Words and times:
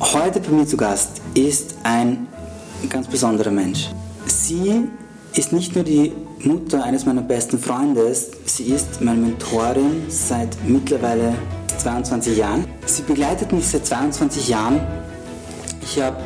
Heute 0.00 0.40
bei 0.40 0.48
mir 0.48 0.66
zu 0.66 0.78
Gast 0.78 1.20
ist 1.34 1.74
ein 1.82 2.26
ganz 2.88 3.06
besonderer 3.06 3.50
Mensch. 3.50 3.90
Sie 4.24 4.88
ist 5.34 5.52
nicht 5.52 5.74
nur 5.74 5.84
die 5.84 6.12
Mutter 6.38 6.82
eines 6.82 7.04
meiner 7.04 7.20
besten 7.20 7.58
Freundes, 7.58 8.30
sie 8.46 8.72
ist 8.72 9.02
meine 9.02 9.20
Mentorin 9.20 10.04
seit 10.08 10.56
mittlerweile 10.66 11.34
22 11.76 12.38
Jahren. 12.38 12.64
Sie 12.86 13.02
begleitet 13.02 13.52
mich 13.52 13.68
seit 13.68 13.84
22 13.84 14.48
Jahren. 14.48 14.80
Ich 15.82 16.00
habe 16.00 16.16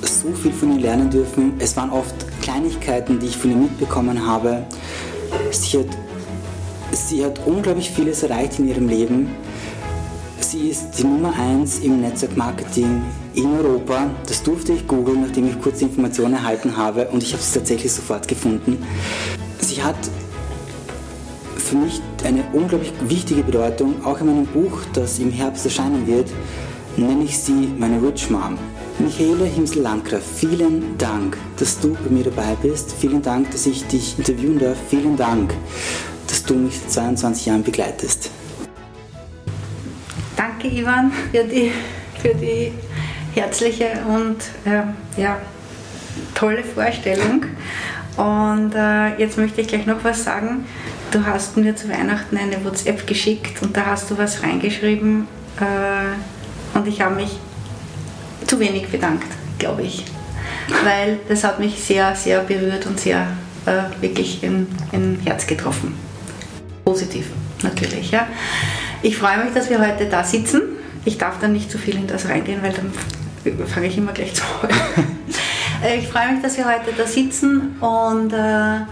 so 0.00 0.32
viel 0.32 0.52
von 0.52 0.72
ihr 0.72 0.80
lernen 0.80 1.10
dürfen. 1.10 1.52
Es 1.58 1.76
waren 1.76 1.90
oft 1.90 2.14
Kleinigkeiten, 2.40 3.20
die 3.20 3.26
ich 3.26 3.36
von 3.36 3.50
ihr 3.50 3.58
mitbekommen 3.58 4.26
habe. 4.26 4.64
Sie 5.50 5.80
hat, 5.80 5.86
sie 6.92 7.22
hat 7.22 7.40
unglaublich 7.44 7.90
vieles 7.90 8.22
erreicht 8.22 8.58
in 8.58 8.68
ihrem 8.68 8.88
Leben. 8.88 9.30
Sie 10.52 10.68
ist 10.68 10.98
die 10.98 11.04
Nummer 11.04 11.32
1 11.34 11.78
im 11.78 12.02
Netzwerkmarketing 12.02 13.00
in 13.34 13.56
Europa. 13.56 14.10
Das 14.26 14.42
durfte 14.42 14.74
ich 14.74 14.86
googeln, 14.86 15.22
nachdem 15.22 15.48
ich 15.48 15.58
kurze 15.58 15.84
Informationen 15.84 16.34
erhalten 16.34 16.76
habe 16.76 17.08
und 17.08 17.22
ich 17.22 17.32
habe 17.32 17.42
sie 17.42 17.58
tatsächlich 17.58 17.90
sofort 17.90 18.28
gefunden. 18.28 18.76
Sie 19.60 19.82
hat 19.82 19.96
für 21.56 21.76
mich 21.76 22.02
eine 22.24 22.44
unglaublich 22.52 22.92
wichtige 23.08 23.42
Bedeutung. 23.42 24.04
Auch 24.04 24.20
in 24.20 24.26
meinem 24.26 24.44
Buch, 24.44 24.80
das 24.92 25.18
im 25.20 25.30
Herbst 25.30 25.64
erscheinen 25.64 26.06
wird, 26.06 26.30
nenne 26.98 27.24
ich 27.24 27.38
sie 27.38 27.72
meine 27.78 28.06
Rich 28.06 28.28
Mom. 28.28 28.58
Michaela 28.98 29.46
Himsel-Landgraf, 29.46 30.22
vielen 30.36 30.98
Dank, 30.98 31.38
dass 31.56 31.80
du 31.80 31.94
bei 31.94 32.10
mir 32.10 32.24
dabei 32.24 32.54
bist. 32.60 32.92
Vielen 33.00 33.22
Dank, 33.22 33.50
dass 33.52 33.64
ich 33.64 33.86
dich 33.86 34.18
interviewen 34.18 34.58
darf. 34.58 34.76
Vielen 34.90 35.16
Dank, 35.16 35.54
dass 36.26 36.42
du 36.42 36.52
mich 36.56 36.78
seit 36.78 36.92
22 36.92 37.46
Jahren 37.46 37.62
begleitest. 37.62 38.30
Danke, 40.62 40.76
Ivan, 40.78 41.10
für 41.32 41.42
die, 41.42 41.72
für 42.20 42.34
die 42.36 42.72
herzliche 43.34 43.98
und 44.06 44.36
äh, 44.64 45.20
ja, 45.20 45.38
tolle 46.34 46.62
Vorstellung. 46.62 47.46
Und 48.16 48.72
äh, 48.76 49.18
jetzt 49.18 49.38
möchte 49.38 49.60
ich 49.60 49.66
gleich 49.66 49.86
noch 49.86 50.04
was 50.04 50.22
sagen. 50.22 50.64
Du 51.10 51.26
hast 51.26 51.56
mir 51.56 51.74
zu 51.74 51.88
Weihnachten 51.88 52.36
eine 52.36 52.64
WhatsApp 52.64 53.08
geschickt 53.08 53.60
und 53.60 53.76
da 53.76 53.86
hast 53.86 54.08
du 54.10 54.18
was 54.18 54.44
reingeschrieben 54.44 55.26
äh, 55.58 56.78
und 56.78 56.86
ich 56.86 57.00
habe 57.00 57.16
mich 57.16 57.40
zu 58.46 58.60
wenig 58.60 58.86
bedankt, 58.86 59.26
glaube 59.58 59.82
ich. 59.82 60.04
Weil 60.84 61.18
das 61.28 61.42
hat 61.42 61.58
mich 61.58 61.82
sehr, 61.82 62.14
sehr 62.14 62.38
berührt 62.38 62.86
und 62.86 63.00
sehr 63.00 63.26
äh, 63.66 64.00
wirklich 64.00 64.44
in 64.44 64.68
Herz 65.24 65.44
getroffen. 65.44 65.96
Positiv 66.84 67.26
natürlich. 67.64 68.12
Ja. 68.12 68.28
Ich 69.02 69.16
freue 69.16 69.44
mich, 69.44 69.52
dass 69.52 69.68
wir 69.68 69.80
heute 69.80 70.06
da 70.06 70.22
sitzen. 70.22 70.62
Ich 71.04 71.18
darf 71.18 71.40
dann 71.40 71.52
nicht 71.52 71.70
zu 71.70 71.76
viel 71.76 71.96
in 71.96 72.06
das 72.06 72.28
reingehen, 72.28 72.62
weil 72.62 72.72
dann 72.72 72.92
fange 73.66 73.88
ich 73.88 73.98
immer 73.98 74.12
gleich 74.12 74.34
zu 74.34 74.42
heulen. 74.62 74.74
Äh, 75.84 75.98
ich 75.98 76.06
freue 76.06 76.32
mich, 76.32 76.42
dass 76.42 76.56
wir 76.56 76.64
heute 76.64 76.92
da 76.96 77.04
sitzen 77.08 77.76
und 77.80 78.32
äh, 78.32 78.82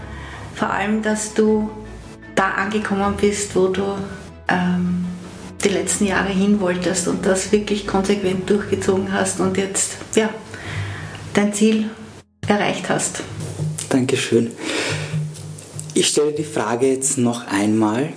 vor 0.55 0.69
allem, 0.69 1.01
dass 1.01 1.33
du 1.33 1.69
da 2.35 2.49
angekommen 2.49 3.15
bist, 3.15 3.55
wo 3.55 3.69
du 3.69 3.95
ähm, 4.49 5.05
die 5.63 5.69
letzten 5.69 6.05
Jahre 6.05 6.33
hin 6.33 6.59
wolltest 6.59 7.07
und 7.07 7.25
das 7.25 7.53
wirklich 7.53 7.87
konsequent 7.87 8.49
durchgezogen 8.49 9.13
hast 9.13 9.39
und 9.39 9.55
jetzt 9.55 9.99
ja, 10.15 10.31
dein 11.33 11.53
Ziel 11.53 11.89
erreicht 12.45 12.89
hast. 12.89 13.23
Dankeschön. 13.87 14.51
Ich 15.93 16.09
stelle 16.09 16.33
die 16.33 16.43
Frage 16.43 16.87
jetzt 16.87 17.17
noch 17.17 17.47
einmal. 17.47 18.11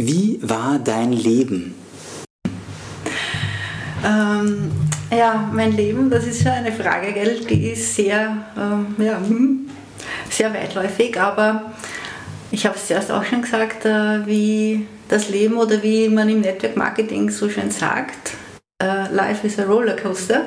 Wie 0.00 0.38
war 0.42 0.78
dein 0.78 1.10
Leben? 1.12 1.74
Ähm, 4.06 4.70
ja, 5.10 5.50
mein 5.52 5.72
Leben, 5.72 6.08
das 6.08 6.24
ist 6.24 6.44
schon 6.44 6.52
eine 6.52 6.70
Frage, 6.70 7.12
gell? 7.12 7.40
die 7.40 7.70
ist 7.70 7.96
sehr, 7.96 8.36
ähm, 8.56 8.94
ja, 8.96 9.18
hm, 9.18 9.68
sehr 10.30 10.54
weitläufig, 10.54 11.20
aber 11.20 11.72
ich 12.52 12.64
habe 12.64 12.76
es 12.76 12.86
zuerst 12.86 13.10
auch 13.10 13.24
schon 13.24 13.42
gesagt, 13.42 13.86
äh, 13.86 14.24
wie 14.24 14.86
das 15.08 15.30
Leben 15.30 15.56
oder 15.56 15.82
wie 15.82 16.08
man 16.08 16.28
im 16.28 16.42
Network 16.42 16.76
Marketing 16.76 17.28
so 17.28 17.48
schön 17.48 17.72
sagt, 17.72 18.34
äh, 18.80 19.12
Life 19.12 19.44
is 19.44 19.58
a 19.58 19.64
Rollercoaster. 19.64 20.42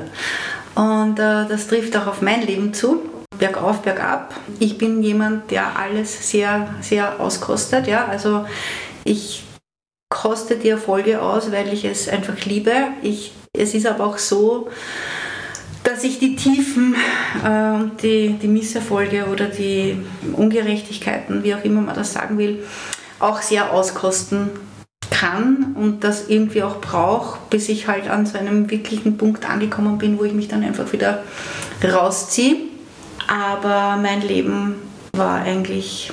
Und 0.76 1.20
äh, 1.20 1.46
das 1.50 1.68
trifft 1.68 1.98
auch 1.98 2.08
auf 2.08 2.22
mein 2.22 2.42
Leben 2.44 2.74
zu. 2.74 3.02
Bergauf, 3.38 3.82
bergab. 3.82 4.34
Ich 4.60 4.78
bin 4.78 5.04
jemand, 5.04 5.52
der 5.52 5.78
alles 5.78 6.30
sehr, 6.30 6.74
sehr 6.80 7.20
auskostet. 7.20 7.88
Ja? 7.88 8.06
Also 8.06 8.46
ich 9.04 9.44
koste 10.22 10.56
die 10.56 10.70
Erfolge 10.70 11.20
aus, 11.20 11.52
weil 11.52 11.74
ich 11.74 11.84
es 11.84 12.08
einfach 12.08 12.46
liebe. 12.46 12.72
Ich, 13.02 13.34
es 13.58 13.74
ist 13.74 13.88
aber 13.88 14.06
auch 14.06 14.20
so, 14.20 14.70
dass 15.84 16.04
ich 16.04 16.20
die 16.20 16.36
Tiefen, 16.36 16.96
äh, 17.44 17.80
die, 18.04 18.38
die 18.40 18.48
Misserfolge 18.48 19.26
oder 19.32 19.46
die 19.46 19.98
Ungerechtigkeiten, 20.34 21.44
wie 21.44 21.56
auch 21.56 21.64
immer 21.64 21.82
man 21.82 21.96
das 21.96 22.14
sagen 22.14 22.38
will, 22.38 22.64
auch 23.20 23.42
sehr 23.42 23.74
auskosten 23.74 24.52
kann 25.10 25.76
und 25.76 26.04
das 26.04 26.28
irgendwie 26.30 26.62
auch 26.62 26.80
brauche, 26.80 27.40
bis 27.50 27.68
ich 27.68 27.88
halt 27.88 28.08
an 28.08 28.28
so 28.28 28.38
einem 28.38 28.70
wirklichen 28.70 29.18
Punkt 29.18 29.50
angekommen 29.50 29.98
bin, 29.98 30.20
wo 30.20 30.24
ich 30.24 30.34
mich 30.34 30.48
dann 30.48 30.64
einfach 30.64 30.94
wieder 30.94 31.24
rausziehe. 31.84 32.58
Aber 33.28 33.98
mein 34.00 34.22
Leben 34.22 34.76
war 35.14 35.42
eigentlich 35.42 36.12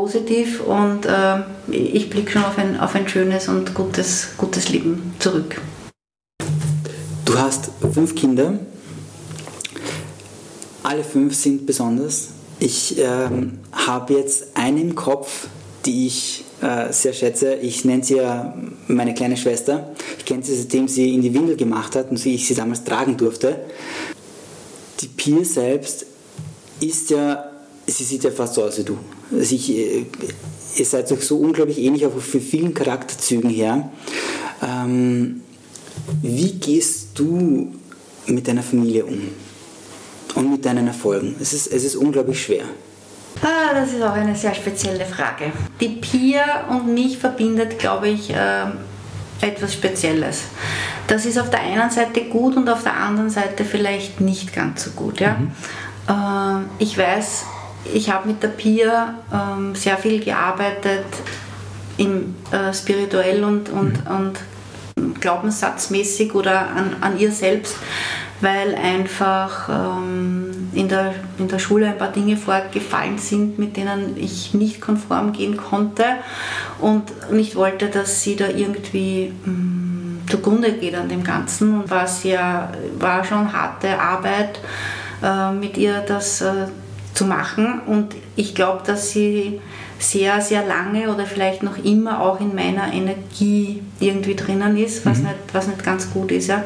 positiv 0.00 0.62
und 0.62 1.04
äh, 1.04 1.40
ich 1.70 2.08
blicke 2.08 2.32
schon 2.32 2.44
auf 2.44 2.56
ein, 2.56 2.80
auf 2.80 2.94
ein 2.94 3.06
schönes 3.06 3.48
und 3.48 3.74
gutes, 3.74 4.28
gutes 4.38 4.70
Leben 4.70 5.14
zurück. 5.18 5.60
Du 7.26 7.38
hast 7.38 7.70
fünf 7.92 8.14
Kinder. 8.14 8.58
Alle 10.82 11.04
fünf 11.04 11.34
sind 11.34 11.66
besonders. 11.66 12.30
Ich 12.60 12.96
ähm, 12.98 13.58
habe 13.72 14.14
jetzt 14.14 14.56
eine 14.56 14.80
im 14.80 14.94
Kopf, 14.94 15.48
die 15.84 16.06
ich 16.06 16.44
äh, 16.62 16.90
sehr 16.94 17.12
schätze. 17.12 17.56
Ich 17.56 17.84
nenne 17.84 18.02
sie 18.02 18.16
ja 18.16 18.54
meine 18.88 19.12
kleine 19.12 19.36
Schwester. 19.36 19.90
Ich 20.16 20.24
kenne 20.24 20.42
sie, 20.42 20.56
seitdem 20.56 20.88
sie 20.88 21.12
in 21.14 21.20
die 21.20 21.34
Windel 21.34 21.56
gemacht 21.56 21.94
hat 21.94 22.10
und 22.10 22.24
ich 22.24 22.46
sie 22.46 22.54
damals 22.54 22.84
tragen 22.84 23.18
durfte. 23.18 23.60
Die 25.00 25.08
Pia 25.08 25.44
selbst 25.44 26.06
ist 26.80 27.10
ja, 27.10 27.50
sie 27.86 28.04
sieht 28.04 28.24
ja 28.24 28.30
fast 28.30 28.54
so 28.54 28.64
aus 28.64 28.78
wie 28.78 28.84
du. 28.84 28.96
Also 29.32 29.54
ich, 29.54 29.70
äh, 29.70 30.06
ihr 30.76 30.84
seid 30.84 31.10
euch 31.12 31.24
so 31.24 31.38
unglaublich 31.38 31.78
ähnlich, 31.78 32.06
auch 32.06 32.18
für 32.18 32.40
vielen 32.40 32.74
Charakterzügen 32.74 33.50
her. 33.50 33.90
Ähm, 34.62 35.42
wie 36.22 36.52
gehst 36.52 37.08
du 37.14 37.72
mit 38.26 38.48
deiner 38.48 38.62
Familie 38.62 39.04
um? 39.04 39.20
und 40.34 40.50
mit 40.50 40.64
deinen 40.64 40.86
Erfolgen? 40.86 41.36
Es 41.40 41.52
ist, 41.52 41.66
es 41.68 41.84
ist 41.84 41.96
unglaublich 41.96 42.42
schwer. 42.42 42.64
Ah, 43.42 43.72
das 43.74 43.92
ist 43.92 44.02
auch 44.02 44.12
eine 44.12 44.34
sehr 44.34 44.54
spezielle 44.54 45.04
Frage. 45.04 45.52
Die 45.80 45.88
Pia 45.88 46.66
und 46.68 46.92
mich 46.92 47.18
verbindet, 47.18 47.78
glaube 47.78 48.08
ich, 48.08 48.30
äh, 48.30 48.64
etwas 49.40 49.72
Spezielles. 49.72 50.42
Das 51.06 51.24
ist 51.24 51.38
auf 51.38 51.48
der 51.50 51.60
einen 51.60 51.90
Seite 51.90 52.24
gut 52.24 52.56
und 52.56 52.68
auf 52.68 52.82
der 52.82 52.94
anderen 52.94 53.30
Seite 53.30 53.64
vielleicht 53.64 54.20
nicht 54.20 54.52
ganz 54.54 54.84
so 54.84 54.90
gut. 54.90 55.20
Ja? 55.20 55.36
Mhm. 55.38 55.52
Äh, 56.08 56.82
ich 56.82 56.98
weiß, 56.98 57.44
ich 57.92 58.10
habe 58.10 58.28
mit 58.28 58.42
der 58.42 58.48
Pia 58.48 59.14
äh, 59.32 59.76
sehr 59.76 59.96
viel 59.96 60.22
gearbeitet, 60.22 61.06
im, 61.96 62.34
äh, 62.50 62.72
spirituell 62.72 63.44
und, 63.44 63.68
und, 63.68 64.04
mhm. 64.04 64.16
und 64.96 65.20
glaubenssatzmäßig 65.20 66.34
oder 66.34 66.68
an, 66.70 66.96
an 67.00 67.18
ihr 67.18 67.32
selbst 67.32 67.76
weil 68.40 68.74
einfach 68.74 69.68
ähm, 69.68 70.70
in, 70.72 70.88
der, 70.88 71.14
in 71.38 71.48
der 71.48 71.58
Schule 71.58 71.88
ein 71.88 71.98
paar 71.98 72.12
Dinge 72.12 72.36
vorgefallen 72.36 73.18
sind, 73.18 73.58
mit 73.58 73.76
denen 73.76 74.16
ich 74.16 74.54
nicht 74.54 74.80
konform 74.80 75.32
gehen 75.32 75.56
konnte 75.56 76.04
und 76.78 77.32
nicht 77.32 77.54
wollte, 77.54 77.88
dass 77.88 78.22
sie 78.22 78.36
da 78.36 78.48
irgendwie 78.48 79.32
ähm, 79.46 80.20
zugrunde 80.28 80.72
geht 80.72 80.94
an 80.94 81.08
dem 81.08 81.22
Ganzen. 81.22 81.80
Und 81.80 81.90
war, 81.90 82.06
sehr, 82.06 82.72
war 82.98 83.24
schon 83.24 83.52
harte 83.52 84.00
Arbeit 84.00 84.60
äh, 85.22 85.52
mit 85.52 85.76
ihr, 85.76 86.00
das 86.00 86.40
äh, 86.40 86.66
zu 87.14 87.24
machen. 87.24 87.80
Und 87.86 88.14
ich 88.36 88.54
glaube, 88.54 88.82
dass 88.86 89.10
sie 89.10 89.60
sehr, 89.98 90.40
sehr 90.40 90.64
lange 90.64 91.12
oder 91.12 91.26
vielleicht 91.26 91.62
noch 91.62 91.82
immer 91.84 92.22
auch 92.22 92.40
in 92.40 92.54
meiner 92.54 92.92
Energie 92.92 93.82
irgendwie 94.00 94.34
drinnen 94.34 94.76
ist, 94.76 95.04
was, 95.04 95.18
mhm. 95.18 95.24
nicht, 95.24 95.36
was 95.52 95.66
nicht 95.66 95.84
ganz 95.84 96.10
gut 96.10 96.32
ist. 96.32 96.48
Ja. 96.48 96.64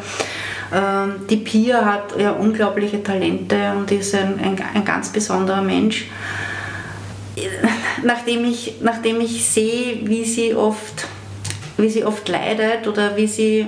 Ähm, 0.72 1.26
die 1.28 1.38
Pia 1.38 1.84
hat 1.84 2.18
ja 2.18 2.32
unglaubliche 2.32 3.02
Talente 3.02 3.72
und 3.76 3.90
ist 3.90 4.14
ein, 4.14 4.38
ein, 4.38 4.56
ein 4.74 4.84
ganz 4.84 5.10
besonderer 5.10 5.62
Mensch. 5.62 6.06
Nachdem 8.04 8.44
ich, 8.44 8.74
nachdem 8.82 9.20
ich 9.20 9.44
sehe, 9.44 9.98
wie 10.04 10.24
sie 10.24 10.54
oft, 10.54 11.06
wie 11.76 11.88
sie 11.88 12.04
oft 12.04 12.28
leidet 12.28 12.86
oder 12.86 13.16
wie 13.16 13.26
sie, 13.26 13.66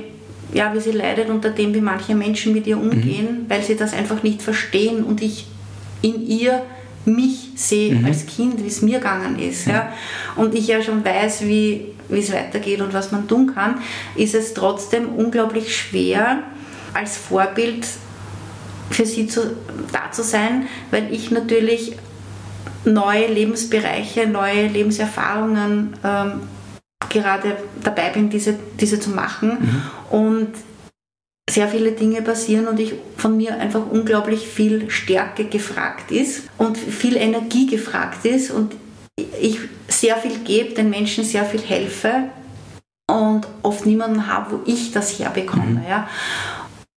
ja, 0.53 0.73
wie 0.75 0.81
sie 0.81 0.93
leidet 0.93 1.29
unter 1.29 1.51
dem, 1.51 1.75
wie 1.75 1.81
manche 1.81 2.15
Menschen 2.15 2.53
mit 2.53 2.67
ihr 2.67 2.79
umgehen, 2.79 3.43
mhm. 3.43 3.45
weil 3.51 3.63
sie 3.63 3.77
das 3.77 3.95
einfach 3.95 4.23
nicht 4.23 4.43
verstehen 4.43 5.03
und 5.03 5.23
ich 5.23 5.47
in 6.07 6.27
ihr 6.27 6.63
mich 7.05 7.51
sehe 7.55 7.95
mhm. 7.95 8.05
als 8.05 8.27
Kind, 8.27 8.63
wie 8.63 8.69
es 8.69 8.83
mir 8.83 8.99
gegangen 8.99 9.39
ist, 9.39 9.67
ja, 9.67 9.93
und 10.35 10.55
ich 10.55 10.67
ja 10.67 10.83
schon 10.83 11.05
weiß, 11.05 11.43
wie 11.43 11.95
es 12.09 12.33
weitergeht 12.33 12.81
und 12.81 12.93
was 12.93 13.13
man 13.13 13.29
tun 13.29 13.53
kann, 13.55 13.77
ist 14.17 14.35
es 14.35 14.55
trotzdem 14.55 15.09
unglaublich 15.11 15.77
schwer, 15.77 16.41
als 16.95 17.17
Vorbild 17.17 17.87
für 18.91 19.05
sie 19.05 19.27
zu, 19.27 19.57
da 19.93 20.11
zu 20.13 20.23
sein, 20.23 20.67
weil 20.91 21.13
ich 21.13 21.31
natürlich 21.31 21.97
neue 22.85 23.27
Lebensbereiche, 23.27 24.27
neue 24.27 24.69
Lebenserfahrungen 24.69 25.95
ähm, 26.05 26.41
gerade 27.09 27.57
dabei 27.83 28.11
bin, 28.11 28.31
diese, 28.31 28.55
diese 28.81 29.01
zu 29.01 29.11
machen. 29.11 29.83
Mhm. 30.11 30.19
Und 30.19 30.49
sehr 31.49 31.69
viele 31.69 31.93
Dinge 31.93 32.23
passieren 32.23 32.67
und 32.67 32.81
ich 32.81 32.95
von 33.17 33.37
mir 33.37 33.57
einfach 33.59 33.87
unglaublich 33.89 34.47
viel 34.49 34.91
Stärke 34.91 35.45
gefragt 35.45 36.11
ist 36.11 36.43
und 36.59 36.77
viel 36.77 37.17
Energie 37.17 37.67
gefragt 37.67 38.25
ist 38.25 38.51
und 38.51 38.75
ich 39.41 39.61
sehr 39.89 40.17
viel 40.17 40.39
gebe, 40.41 40.75
den 40.75 40.91
Menschen 40.91 41.25
sehr 41.25 41.45
viel 41.45 41.63
helfe 41.63 42.25
und 43.09 43.47
oft 43.63 43.87
niemanden 43.87 44.27
habe, 44.27 44.53
wo 44.57 44.61
ich 44.67 44.91
das 44.91 45.19
herbekomme. 45.19 45.81
Mhm. 45.81 45.83
Ja. 45.89 46.09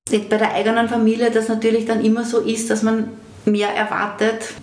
Bei 0.09 0.37
der 0.37 0.55
eigenen 0.55 0.89
Familie 0.89 1.29
das 1.29 1.47
natürlich 1.47 1.85
dann 1.85 2.03
immer 2.03 2.25
so 2.25 2.39
ist, 2.39 2.71
dass 2.71 2.81
man 2.81 3.09
mehr 3.45 3.69
erwartet 3.69 4.53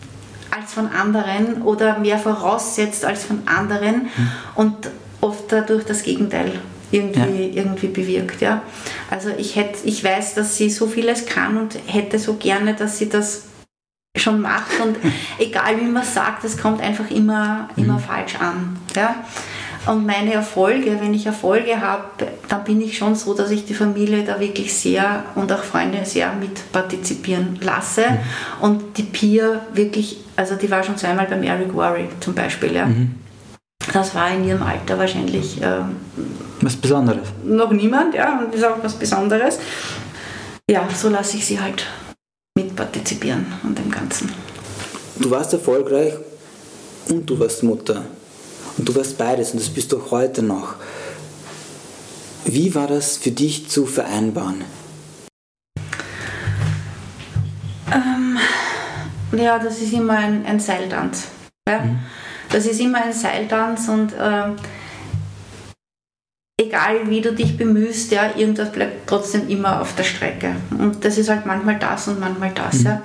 als 0.51 0.73
von 0.73 0.89
anderen 0.89 1.63
oder 1.63 1.99
mehr 1.99 2.19
voraussetzt 2.19 3.05
als 3.05 3.25
von 3.25 3.43
anderen 3.47 4.03
mhm. 4.05 4.31
und 4.57 4.91
oft 5.21 5.53
dadurch 5.53 5.85
das 5.85 6.03
Gegenteil 6.03 6.53
irgendwie, 6.91 7.49
ja. 7.49 7.63
irgendwie 7.63 7.89
bewirkt. 7.89 8.41
Ja. 8.41 8.63
Also 9.11 9.31
ich, 9.37 9.57
hätte, 9.57 9.79
ich 9.85 10.03
weiß, 10.03 10.35
dass 10.35 10.57
sie 10.57 10.71
so 10.71 10.87
vieles 10.87 11.27
kann 11.27 11.57
und 11.57 11.79
hätte 11.87 12.19
so 12.19 12.35
gerne, 12.35 12.75
dass 12.75 12.99
sie 12.99 13.09
das 13.09 13.45
schon 14.17 14.41
macht 14.41 14.81
und 14.83 14.97
egal 15.39 15.81
wie 15.81 15.87
man 15.87 16.05
sagt, 16.05 16.45
es 16.45 16.57
kommt 16.57 16.81
einfach 16.81 17.11
immer, 17.11 17.69
immer 17.77 17.95
mhm. 17.95 18.01
falsch 18.01 18.37
an. 18.37 18.79
Ja. 18.95 19.17
Und 19.87 20.05
meine 20.05 20.33
Erfolge, 20.33 20.99
wenn 21.01 21.15
ich 21.15 21.27
Erfolge 21.27 21.81
habe, 21.81 22.05
dann 22.49 22.65
bin 22.65 22.81
ich 22.81 22.99
schon 22.99 23.15
so, 23.15 23.35
dass 23.35 23.53
ich 23.53 23.67
die 23.67 23.75
Familie 23.75 24.25
da 24.25 24.41
wirklich 24.41 24.75
sehr 24.75 25.23
und 25.37 25.53
auch 25.53 25.63
Freunde 25.63 26.05
sehr 26.05 26.33
mit 26.33 26.73
partizipieren 26.73 27.59
lasse. 27.61 28.03
Mhm. 28.11 28.19
Und 28.63 28.99
die 28.99 29.05
Pia 29.05 29.61
wirklich, 29.75 30.19
also 30.35 30.57
die 30.57 30.69
war 30.71 30.83
schon 30.83 30.97
zweimal 30.97 31.27
beim 31.27 31.45
Eric 31.45 31.73
Worry 31.73 32.09
zum 32.19 32.35
Beispiel. 32.35 32.75
Ja. 32.75 32.87
Mhm. 32.87 33.15
Das 33.93 34.15
war 34.15 34.31
in 34.31 34.45
ihrem 34.45 34.63
Alter 34.63 34.99
wahrscheinlich 34.99 35.61
ähm, 35.63 35.97
was 36.61 36.77
Besonderes. 36.77 37.29
Noch 37.45 37.73
niemand, 37.73 38.15
ja, 38.15 38.39
und 38.39 38.55
ist 38.55 38.65
auch 38.65 38.83
was 38.83 38.95
Besonderes. 38.95 39.59
Ja, 40.69 40.89
so 40.95 41.09
lasse 41.09 41.37
ich 41.37 41.47
sie 41.47 41.61
halt 41.61 41.87
mitpartizipieren 42.57 43.47
an 43.63 43.75
dem 43.75 43.91
Ganzen. 43.91 44.33
Du 45.19 45.31
warst 45.31 45.53
erfolgreich 45.53 46.15
und 47.09 47.29
du 47.31 47.39
warst 47.39 47.63
Mutter. 47.63 48.05
Und 48.77 48.89
du 48.89 48.95
warst 48.95 49.17
beides 49.17 49.53
und 49.53 49.61
das 49.61 49.69
bist 49.71 49.93
du 49.93 49.99
auch 49.99 50.11
heute 50.11 50.43
noch. 50.43 50.75
Wie 52.45 52.75
war 52.75 52.87
das 52.87 53.17
für 53.17 53.31
dich 53.31 53.69
zu 53.69 53.87
vereinbaren? 53.87 54.65
Ähm, 57.93 58.39
ja, 59.33 59.59
das 59.59 59.81
ist 59.81 59.93
immer 59.93 60.15
ein, 60.15 60.45
ein 60.45 60.61
Seiltanz. 60.61 61.25
Ja? 61.69 61.81
Mhm. 61.81 61.99
Das 62.51 62.67
ist 62.67 62.81
immer 62.81 63.03
ein 63.03 63.13
Seiltanz 63.13 63.89
und 63.89 64.13
äh, 64.13 64.53
egal 66.61 67.09
wie 67.09 67.21
du 67.21 67.33
dich 67.33 67.57
bemühst, 67.57 68.13
ja, 68.13 68.31
irgendwas 68.37 68.73
bleibt 68.73 69.09
trotzdem 69.09 69.49
immer 69.49 69.81
auf 69.81 69.95
der 69.95 70.05
Strecke. 70.05 70.57
Und 70.71 71.05
das 71.05 71.19
ist 71.19 71.29
halt 71.29 71.47
manchmal 71.47 71.79
das 71.79 72.09
und 72.09 72.21
manchmal 72.21 72.53
das. 72.53 72.81
Mhm. 72.81 72.87
Ja. 72.87 73.03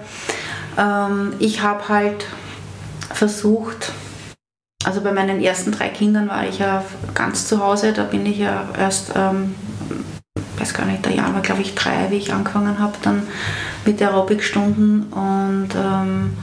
Ähm, 0.77 1.33
ich 1.39 1.61
habe 1.61 1.87
halt 1.89 2.25
versucht, 3.13 3.91
also 4.83 5.01
bei 5.01 5.11
meinen 5.11 5.41
ersten 5.41 5.71
drei 5.71 5.89
Kindern 5.89 6.29
war 6.29 6.47
ich 6.47 6.59
ja 6.59 6.83
ganz 7.13 7.47
zu 7.47 7.63
Hause, 7.63 7.93
da 7.93 8.03
bin 8.03 8.25
ich 8.25 8.39
ja 8.39 8.69
erst, 8.77 9.11
ähm, 9.15 9.53
weiß 10.57 10.73
gar 10.73 10.85
nicht, 10.85 11.05
der 11.05 11.13
Jahr 11.13 11.33
war 11.33 11.41
glaube 11.41 11.61
ich 11.61 11.75
drei, 11.75 12.09
wie 12.09 12.17
ich 12.17 12.33
angefangen 12.33 12.79
habe, 12.79 12.93
dann 13.03 13.27
mit 13.85 14.01
Aerobikstunden 14.01 15.11
und 15.11 15.69
ähm, 15.75 16.37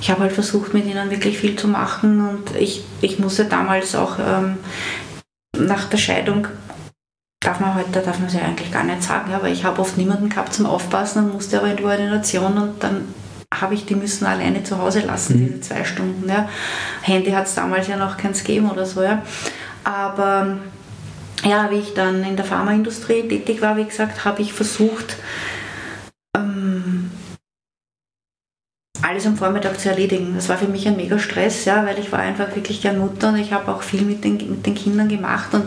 ich 0.00 0.10
habe 0.10 0.22
halt 0.22 0.32
versucht, 0.32 0.74
mit 0.74 0.86
ihnen 0.86 1.10
wirklich 1.10 1.38
viel 1.38 1.56
zu 1.56 1.68
machen 1.68 2.26
und 2.26 2.56
ich, 2.56 2.84
ich 3.00 3.18
musste 3.18 3.44
damals 3.44 3.94
auch 3.94 4.18
ähm, 4.18 4.58
nach 5.56 5.88
der 5.88 5.98
Scheidung 5.98 6.48
darf 7.40 7.60
man 7.60 7.74
heute, 7.74 8.00
darf 8.00 8.18
man 8.18 8.28
es 8.28 8.34
ja 8.34 8.42
eigentlich 8.42 8.70
gar 8.70 8.84
nicht 8.84 9.02
sagen, 9.02 9.32
aber 9.32 9.48
ich 9.48 9.64
habe 9.64 9.80
oft 9.80 9.96
niemanden 9.96 10.28
gehabt 10.28 10.52
zum 10.52 10.66
Aufpassen 10.66 11.24
und 11.24 11.34
musste 11.34 11.58
aber 11.58 11.70
in 11.70 11.76
die 11.76 11.84
Ordination 11.84 12.58
und 12.58 12.82
dann 12.82 13.14
habe 13.52 13.74
ich 13.74 13.84
die 13.84 13.94
müssen 13.94 14.26
alleine 14.26 14.62
zu 14.62 14.78
Hause 14.78 15.00
lassen, 15.00 15.40
mhm. 15.40 15.46
diese 15.46 15.60
zwei 15.60 15.84
Stunden. 15.84 16.28
Ja. 16.28 16.48
Handy 17.02 17.32
hat 17.32 17.46
es 17.46 17.54
damals 17.54 17.88
ja 17.88 17.96
noch 17.96 18.16
keins 18.16 18.44
gegeben 18.44 18.70
oder 18.70 18.86
so. 18.86 19.02
Ja. 19.02 19.22
Aber 19.82 20.58
ja, 21.44 21.68
wie 21.70 21.78
ich 21.78 21.94
dann 21.94 22.22
in 22.22 22.36
der 22.36 22.44
Pharmaindustrie 22.44 23.26
tätig 23.26 23.60
war, 23.60 23.76
wie 23.76 23.84
gesagt, 23.84 24.24
habe 24.24 24.42
ich 24.42 24.52
versucht, 24.52 25.16
alles 29.02 29.26
am 29.26 29.36
Vormittag 29.36 29.78
zu 29.80 29.88
erledigen. 29.90 30.32
Das 30.34 30.48
war 30.48 30.58
für 30.58 30.68
mich 30.68 30.86
ein 30.86 30.96
mega 30.96 31.18
Stress, 31.18 31.64
ja, 31.64 31.84
weil 31.86 31.98
ich 31.98 32.12
war 32.12 32.20
einfach 32.20 32.54
wirklich 32.54 32.82
gern 32.82 32.98
Mutter 32.98 33.28
und 33.28 33.36
ich 33.36 33.52
habe 33.52 33.72
auch 33.72 33.82
viel 33.82 34.02
mit 34.02 34.24
den, 34.24 34.36
mit 34.36 34.66
den 34.66 34.74
Kindern 34.74 35.08
gemacht 35.08 35.52
und 35.54 35.66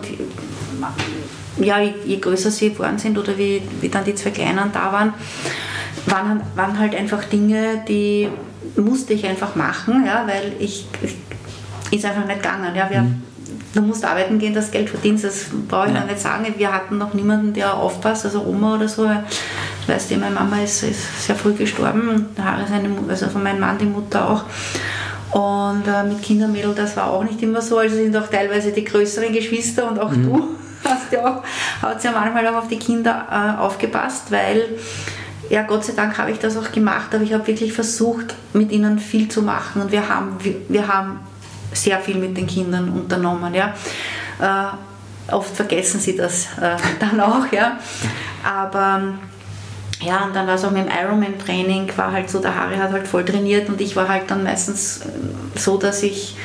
ja, 1.57 1.79
je 1.79 2.17
größer 2.17 2.51
sie 2.51 2.71
geworden 2.71 2.97
sind 2.97 3.17
oder 3.17 3.37
wie, 3.37 3.61
wie 3.81 3.89
dann 3.89 4.03
die 4.03 4.15
zwei 4.15 4.31
Kleinen 4.31 4.71
da 4.73 4.91
waren, 4.91 5.13
waren, 6.07 6.41
waren 6.55 6.79
halt 6.79 6.95
einfach 6.95 7.23
Dinge, 7.25 7.83
die 7.87 8.27
musste 8.75 9.13
ich 9.13 9.25
einfach 9.25 9.55
machen, 9.55 10.05
ja, 10.05 10.25
weil 10.27 10.53
ich, 10.59 10.87
ich 11.01 11.15
ist 11.93 12.05
einfach 12.05 12.25
nicht 12.25 12.41
gegangen. 12.41 12.75
Ja, 12.75 12.89
wir, 12.89 13.01
mhm. 13.01 13.21
Du 13.73 13.81
musst 13.81 14.05
arbeiten 14.05 14.37
gehen, 14.37 14.53
das 14.53 14.69
Geld 14.69 14.87
verdienst, 14.87 15.23
das 15.23 15.45
brauche 15.67 15.87
ich 15.87 15.95
ja. 15.95 16.03
nicht 16.03 16.19
sagen. 16.19 16.45
Wir 16.57 16.71
hatten 16.71 16.99
noch 16.99 17.15
niemanden, 17.15 17.53
der 17.53 17.73
aufpasst, 17.73 18.25
also 18.25 18.43
Oma 18.45 18.75
oder 18.75 18.87
so. 18.87 19.09
Ich 19.83 19.89
weiß, 19.89 20.07
die, 20.07 20.15
meine 20.15 20.33
Mama 20.33 20.61
ist, 20.61 20.81
ist 20.83 21.25
sehr 21.25 21.35
früh 21.35 21.51
gestorben 21.53 22.27
seine, 22.37 22.89
also 23.09 23.27
von 23.27 23.43
meinem 23.43 23.59
Mann 23.59 23.77
die 23.77 23.85
Mutter 23.85 24.29
auch. 24.29 24.45
Und 25.37 25.83
äh, 25.87 26.03
mit 26.03 26.21
Kindermädel, 26.21 26.73
das 26.73 26.95
war 26.95 27.11
auch 27.11 27.23
nicht 27.23 27.41
immer 27.43 27.61
so. 27.61 27.79
Also 27.79 27.95
sind 27.97 28.15
auch 28.15 28.27
teilweise 28.27 28.71
die 28.71 28.85
größeren 28.85 29.33
Geschwister 29.33 29.91
und 29.91 29.99
auch 29.99 30.11
mhm. 30.11 30.23
du 30.23 30.47
hast 30.85 31.11
ja 31.11 31.19
auch, 31.19 31.43
hat 31.81 32.01
ja 32.01 32.11
manchmal 32.11 32.47
auch 32.47 32.59
auf 32.59 32.67
die 32.69 32.79
Kinder 32.79 33.27
äh, 33.29 33.59
aufgepasst, 33.59 34.31
weil 34.31 34.77
ja, 35.49 35.63
Gott 35.63 35.83
sei 35.83 35.93
Dank 35.93 36.17
habe 36.17 36.31
ich 36.31 36.39
das 36.39 36.55
auch 36.55 36.71
gemacht, 36.71 37.13
aber 37.13 37.25
ich 37.25 37.33
habe 37.33 37.45
wirklich 37.45 37.73
versucht, 37.73 38.35
mit 38.53 38.71
ihnen 38.71 38.99
viel 38.99 39.27
zu 39.27 39.41
machen 39.41 39.81
und 39.81 39.91
wir 39.91 40.07
haben, 40.07 40.37
wir, 40.39 40.55
wir 40.69 40.87
haben 40.87 41.19
sehr 41.73 41.99
viel 41.99 42.15
mit 42.15 42.37
den 42.37 42.47
Kindern 42.47 42.89
unternommen. 42.89 43.53
Ja. 43.53 43.73
Äh, 44.39 45.33
oft 45.33 45.53
vergessen 45.53 45.99
sie 45.99 46.15
das 46.15 46.45
äh, 46.61 46.77
dann 46.99 47.19
auch, 47.19 47.51
ja. 47.51 47.79
aber 48.43 49.15
ja, 50.05 50.25
und 50.25 50.35
dann 50.35 50.47
war 50.47 50.55
es 50.55 50.65
auch 50.65 50.71
mit 50.71 50.85
dem 50.85 50.91
Ironman-Training, 50.91 51.91
war 51.95 52.11
halt 52.11 52.29
so, 52.29 52.39
der 52.39 52.55
Harry 52.55 52.77
hat 52.77 52.91
halt 52.91 53.07
voll 53.07 53.23
trainiert 53.25 53.69
und 53.69 53.79
ich 53.81 53.95
war 53.95 54.07
halt 54.07 54.29
dann 54.29 54.43
meistens 54.43 55.01
so, 55.55 55.77
dass 55.77 56.03
ich 56.03 56.35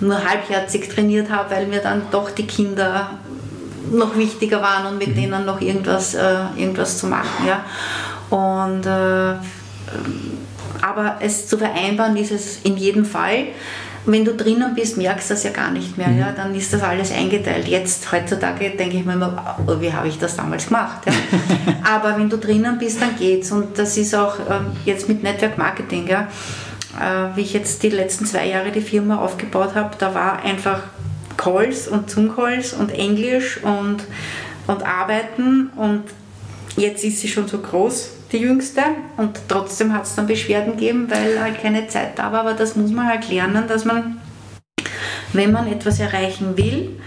nur 0.00 0.24
halbherzig 0.24 0.88
trainiert 0.88 1.30
habe, 1.30 1.50
weil 1.54 1.66
mir 1.66 1.80
dann 1.80 2.02
doch 2.10 2.30
die 2.30 2.46
Kinder 2.46 3.10
noch 3.90 4.16
wichtiger 4.16 4.62
waren 4.62 4.86
und 4.86 4.98
mit 4.98 5.08
mhm. 5.08 5.14
denen 5.14 5.44
noch 5.44 5.60
irgendwas, 5.60 6.14
äh, 6.14 6.36
irgendwas 6.56 6.98
zu 6.98 7.06
machen. 7.06 7.46
Ja. 7.46 7.64
Und, 8.34 8.86
äh, 8.86 9.34
aber 10.90 11.16
es 11.20 11.48
zu 11.48 11.58
vereinbaren 11.58 12.16
ist 12.16 12.32
es 12.32 12.60
in 12.62 12.76
jedem 12.76 13.04
Fall. 13.04 13.46
Wenn 14.06 14.24
du 14.24 14.34
drinnen 14.34 14.74
bist, 14.74 14.96
merkst 14.96 15.28
du 15.28 15.34
das 15.34 15.44
ja 15.44 15.50
gar 15.50 15.70
nicht 15.70 15.98
mehr. 15.98 16.08
Mhm. 16.08 16.18
Ja? 16.18 16.32
Dann 16.32 16.54
ist 16.54 16.72
das 16.72 16.82
alles 16.82 17.12
eingeteilt. 17.12 17.68
Jetzt, 17.68 18.10
heutzutage, 18.10 18.70
denke 18.70 18.96
ich 18.96 19.04
mir 19.04 19.12
immer, 19.12 19.58
oh, 19.66 19.80
wie 19.80 19.92
habe 19.92 20.08
ich 20.08 20.18
das 20.18 20.36
damals 20.36 20.68
gemacht? 20.68 21.02
Ja? 21.06 21.12
aber 21.96 22.16
wenn 22.18 22.30
du 22.30 22.38
drinnen 22.38 22.78
bist, 22.78 23.00
dann 23.00 23.16
geht's. 23.18 23.52
Und 23.52 23.78
das 23.78 23.96
ist 23.98 24.14
auch 24.14 24.36
ähm, 24.38 24.72
jetzt 24.86 25.08
mit 25.08 25.22
Network 25.22 25.58
Marketing. 25.58 26.08
Ja? 26.08 26.28
Äh, 26.98 27.36
wie 27.36 27.42
ich 27.42 27.52
jetzt 27.52 27.82
die 27.82 27.90
letzten 27.90 28.24
zwei 28.24 28.46
Jahre 28.48 28.70
die 28.70 28.80
Firma 28.80 29.18
aufgebaut 29.18 29.74
habe, 29.74 29.90
da 29.98 30.14
war 30.14 30.42
einfach 30.42 30.80
Calls 31.36 31.88
und 31.88 32.10
Zoom-Calls 32.10 32.72
und 32.74 32.90
Englisch 32.92 33.58
und, 33.62 33.98
und 34.66 34.82
Arbeiten 34.82 35.70
und 35.76 36.04
jetzt 36.76 37.04
ist 37.04 37.20
sie 37.20 37.28
schon 37.28 37.48
so 37.48 37.58
groß, 37.58 38.10
die 38.32 38.38
Jüngste, 38.38 38.82
und 39.16 39.40
trotzdem 39.48 39.92
hat 39.92 40.04
es 40.04 40.14
dann 40.14 40.26
Beschwerden 40.26 40.72
gegeben, 40.72 41.08
weil 41.10 41.40
halt 41.40 41.60
keine 41.60 41.88
Zeit 41.88 42.18
da 42.18 42.32
war, 42.32 42.40
aber 42.40 42.54
das 42.54 42.76
muss 42.76 42.90
man 42.90 43.08
halt 43.08 43.28
lernen, 43.28 43.64
dass 43.66 43.84
man, 43.84 44.18
wenn 45.32 45.52
man 45.52 45.66
etwas 45.66 45.98
erreichen 45.98 46.56
will, 46.56 47.00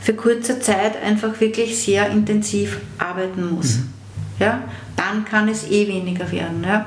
für 0.00 0.14
kurze 0.14 0.60
Zeit 0.60 1.02
einfach 1.02 1.40
wirklich 1.40 1.78
sehr 1.78 2.08
intensiv 2.10 2.80
arbeiten 2.98 3.54
muss. 3.54 3.78
Mhm. 3.78 3.88
Ja? 4.38 4.62
Dann 4.94 5.24
kann 5.24 5.48
es 5.48 5.68
eh 5.68 5.88
weniger 5.88 6.30
werden. 6.30 6.64
Ja? 6.64 6.86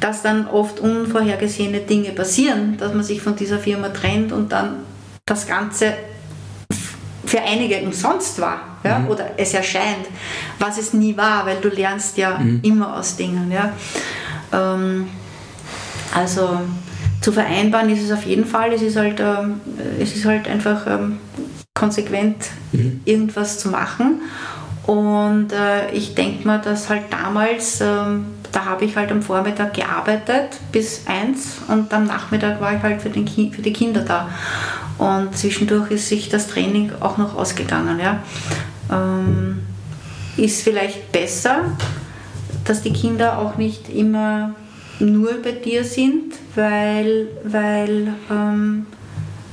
Dass 0.00 0.22
dann 0.22 0.48
oft 0.48 0.80
unvorhergesehene 0.80 1.80
Dinge 1.80 2.10
passieren, 2.10 2.76
dass 2.76 2.92
man 2.92 3.04
sich 3.04 3.22
von 3.22 3.36
dieser 3.36 3.58
Firma 3.58 3.90
trennt 3.90 4.32
und 4.32 4.50
dann 4.50 4.80
das 5.26 5.46
Ganze 5.46 5.92
für 7.26 7.42
einige 7.42 7.80
umsonst 7.82 8.40
war 8.40 8.60
ja, 8.84 9.00
mhm. 9.00 9.08
oder 9.08 9.30
es 9.36 9.52
erscheint, 9.52 10.06
was 10.58 10.78
es 10.78 10.92
nie 10.92 11.16
war, 11.16 11.44
weil 11.46 11.56
du 11.60 11.68
lernst 11.68 12.16
ja 12.16 12.38
mhm. 12.38 12.60
immer 12.62 12.96
aus 12.96 13.16
Dingen. 13.16 13.50
Ja. 13.50 13.72
Ähm, 14.52 15.08
also 16.14 16.60
zu 17.20 17.32
vereinbaren 17.32 17.90
ist 17.90 18.02
es 18.02 18.12
auf 18.12 18.24
jeden 18.24 18.44
Fall. 18.44 18.72
Es 18.72 18.82
ist 18.82 18.96
halt, 18.96 19.20
ähm, 19.20 19.60
es 20.00 20.14
ist 20.14 20.24
halt 20.24 20.48
einfach 20.48 20.86
ähm, 20.86 21.18
konsequent 21.74 22.36
mhm. 22.72 23.00
irgendwas 23.04 23.58
zu 23.58 23.68
machen. 23.68 24.22
Und 24.86 25.52
äh, 25.52 25.90
ich 25.90 26.14
denke 26.14 26.46
mir, 26.46 26.58
dass 26.58 26.88
halt 26.88 27.04
damals, 27.10 27.80
ähm, 27.80 28.26
da 28.52 28.64
habe 28.64 28.84
ich 28.84 28.96
halt 28.96 29.10
am 29.10 29.20
Vormittag 29.20 29.74
gearbeitet 29.74 30.60
bis 30.70 31.02
eins 31.06 31.56
und 31.66 31.92
am 31.92 32.06
Nachmittag 32.06 32.60
war 32.60 32.76
ich 32.76 32.82
halt 32.82 33.02
für, 33.02 33.10
den 33.10 33.24
Ki 33.24 33.50
für 33.52 33.62
die 33.62 33.72
Kinder 33.72 34.02
da. 34.02 34.28
Und 34.98 35.36
zwischendurch 35.36 35.90
ist 35.90 36.08
sich 36.08 36.28
das 36.28 36.48
Training 36.48 36.92
auch 37.00 37.18
noch 37.18 37.36
ausgegangen. 37.36 38.00
Ja. 38.00 38.22
Ähm, 38.90 39.62
ist 40.36 40.62
vielleicht 40.62 41.12
besser, 41.12 41.64
dass 42.64 42.82
die 42.82 42.92
Kinder 42.92 43.38
auch 43.38 43.56
nicht 43.56 43.88
immer 43.88 44.54
nur 44.98 45.42
bei 45.42 45.52
dir 45.52 45.84
sind, 45.84 46.34
weil, 46.54 47.28
weil 47.44 48.14
ähm, 48.30 48.86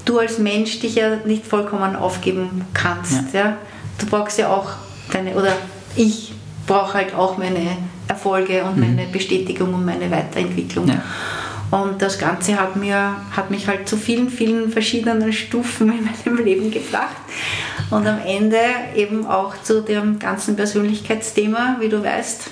du 0.05 0.19
als 0.19 0.37
Mensch 0.37 0.79
dich 0.79 0.95
ja 0.95 1.17
nicht 1.25 1.45
vollkommen 1.45 1.95
aufgeben 1.95 2.65
kannst. 2.73 3.33
Ja. 3.33 3.39
ja? 3.39 3.57
Du 3.97 4.05
brauchst 4.05 4.37
ja 4.37 4.49
auch 4.49 4.71
deine, 5.11 5.35
oder 5.35 5.53
ich 5.95 6.33
brauche 6.65 6.93
halt 6.93 7.13
auch 7.13 7.37
meine 7.37 7.77
Erfolge 8.07 8.63
und 8.63 8.77
mhm. 8.77 8.95
meine 8.95 9.07
Bestätigung 9.07 9.73
und 9.73 9.85
meine 9.85 10.09
Weiterentwicklung. 10.09 10.87
Ja. 10.87 11.01
Und 11.73 12.03
das 12.03 12.19
Ganze 12.19 12.59
hat, 12.59 12.75
mir, 12.75 13.15
hat 13.31 13.49
mich 13.49 13.67
halt 13.67 13.89
zu 13.89 13.97
vielen, 13.97 14.29
vielen 14.29 14.71
verschiedenen 14.71 15.33
Stufen 15.33 15.91
in 15.91 16.05
meinem 16.05 16.45
Leben 16.45 16.69
gebracht. 16.69 17.15
Und 17.89 18.05
am 18.05 18.19
Ende 18.23 18.59
eben 18.95 19.25
auch 19.25 19.55
zu 19.63 19.81
dem 19.81 20.19
ganzen 20.19 20.55
Persönlichkeitsthema, 20.55 21.77
wie 21.79 21.89
du 21.89 22.03
weißt, 22.03 22.51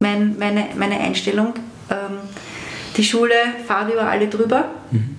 mein, 0.00 0.38
meine, 0.38 0.68
meine 0.78 0.98
Einstellung. 0.98 1.52
Ähm, 1.90 2.16
die 2.96 3.04
Schule 3.04 3.34
fahrt 3.66 3.92
über 3.92 4.04
alle 4.08 4.28
drüber. 4.28 4.70
Mhm. 4.90 5.16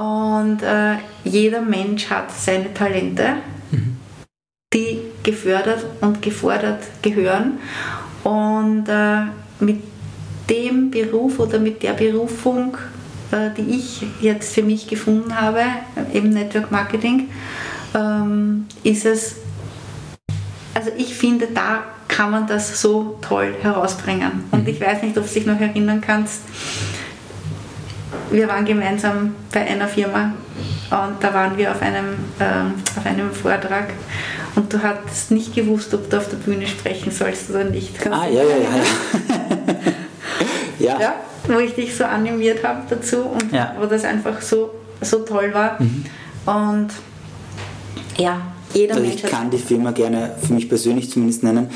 Und 0.00 0.62
äh, 0.62 0.98
jeder 1.24 1.62
Mensch 1.62 2.10
hat 2.10 2.30
seine 2.30 2.72
Talente, 2.72 3.38
mhm. 3.72 3.96
die 4.72 5.00
gefördert 5.24 5.84
und 6.00 6.22
gefordert 6.22 6.84
gehören. 7.02 7.58
Und 8.22 8.84
äh, 8.88 9.22
mit 9.58 9.91
dem 10.48 10.90
Beruf 10.90 11.38
oder 11.38 11.58
mit 11.58 11.82
der 11.82 11.92
Berufung, 11.92 12.76
äh, 13.30 13.50
die 13.56 13.76
ich 13.76 14.02
jetzt 14.20 14.54
für 14.54 14.62
mich 14.62 14.86
gefunden 14.86 15.38
habe, 15.38 15.62
eben 16.12 16.30
Network 16.30 16.70
Marketing, 16.70 17.28
ähm, 17.94 18.66
ist 18.82 19.04
es, 19.04 19.36
also 20.74 20.90
ich 20.96 21.14
finde, 21.14 21.48
da 21.54 21.84
kann 22.08 22.30
man 22.30 22.46
das 22.46 22.80
so 22.80 23.18
toll 23.22 23.54
herausbringen. 23.62 24.44
Und 24.50 24.64
mhm. 24.64 24.68
ich 24.68 24.80
weiß 24.80 25.02
nicht, 25.02 25.16
ob 25.16 25.26
du 25.26 25.32
dich 25.32 25.46
noch 25.46 25.60
erinnern 25.60 26.00
kannst, 26.00 26.42
wir 28.30 28.48
waren 28.48 28.64
gemeinsam 28.64 29.34
bei 29.52 29.60
einer 29.60 29.88
Firma 29.88 30.32
und 30.90 31.22
da 31.22 31.32
waren 31.32 31.56
wir 31.56 31.70
auf 31.70 31.80
einem, 31.80 32.14
ähm, 32.40 32.74
auf 32.96 33.06
einem 33.06 33.30
Vortrag 33.32 33.88
und 34.54 34.72
du 34.72 34.82
hattest 34.82 35.30
nicht 35.30 35.54
gewusst, 35.54 35.94
ob 35.94 36.10
du 36.10 36.18
auf 36.18 36.28
der 36.28 36.36
Bühne 36.36 36.66
sprechen 36.66 37.10
sollst 37.10 37.50
oder 37.50 37.64
nicht. 37.64 37.98
Kannst 37.98 38.18
ah, 38.18 38.26
ja, 38.26 38.42
ja, 38.42 38.56
ja, 38.56 39.20
ja. 40.82 41.00
ja. 41.00 41.14
Wo 41.48 41.58
ich 41.58 41.74
dich 41.74 41.96
so 41.96 42.04
animiert 42.04 42.64
habe 42.64 42.82
dazu 42.88 43.22
und 43.22 43.52
ja. 43.52 43.74
wo 43.78 43.86
das 43.86 44.04
einfach 44.04 44.40
so, 44.40 44.70
so 45.00 45.20
toll 45.20 45.52
war. 45.52 45.80
Mhm. 45.80 46.04
Und 46.46 46.88
ja, 48.18 48.40
jeder 48.74 48.94
also 48.96 49.06
ich 49.06 49.22
kann 49.22 49.50
die 49.50 49.58
Firma 49.58 49.90
gerne 49.90 50.34
für 50.40 50.54
mich 50.54 50.68
persönlich 50.68 51.10
zumindest 51.10 51.42
nennen. 51.42 51.68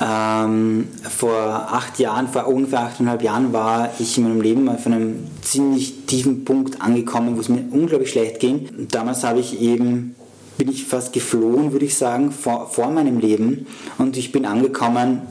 Ähm, 0.00 0.88
vor 1.08 1.68
acht 1.72 1.98
Jahren, 1.98 2.28
vor 2.28 2.46
ungefähr 2.46 2.80
achteinhalb 2.80 3.22
Jahren 3.22 3.52
war 3.52 3.90
ich 3.98 4.16
in 4.18 4.24
meinem 4.24 4.40
Leben 4.40 4.68
auf 4.68 4.86
einem 4.86 5.26
ziemlich 5.42 6.06
tiefen 6.06 6.44
Punkt 6.44 6.80
angekommen, 6.80 7.36
wo 7.36 7.40
es 7.40 7.48
mir 7.48 7.64
unglaublich 7.70 8.10
schlecht 8.10 8.40
ging. 8.40 8.68
Damals 8.90 9.24
habe 9.24 9.40
ich 9.40 9.60
eben 9.60 10.14
bin 10.56 10.68
ich 10.68 10.84
fast 10.84 11.12
geflohen, 11.12 11.72
würde 11.72 11.84
ich 11.84 11.96
sagen, 11.96 12.30
vor, 12.30 12.68
vor 12.68 12.90
meinem 12.90 13.18
Leben. 13.18 13.66
Und 13.98 14.16
ich 14.16 14.30
bin 14.30 14.46
angekommen 14.46 15.22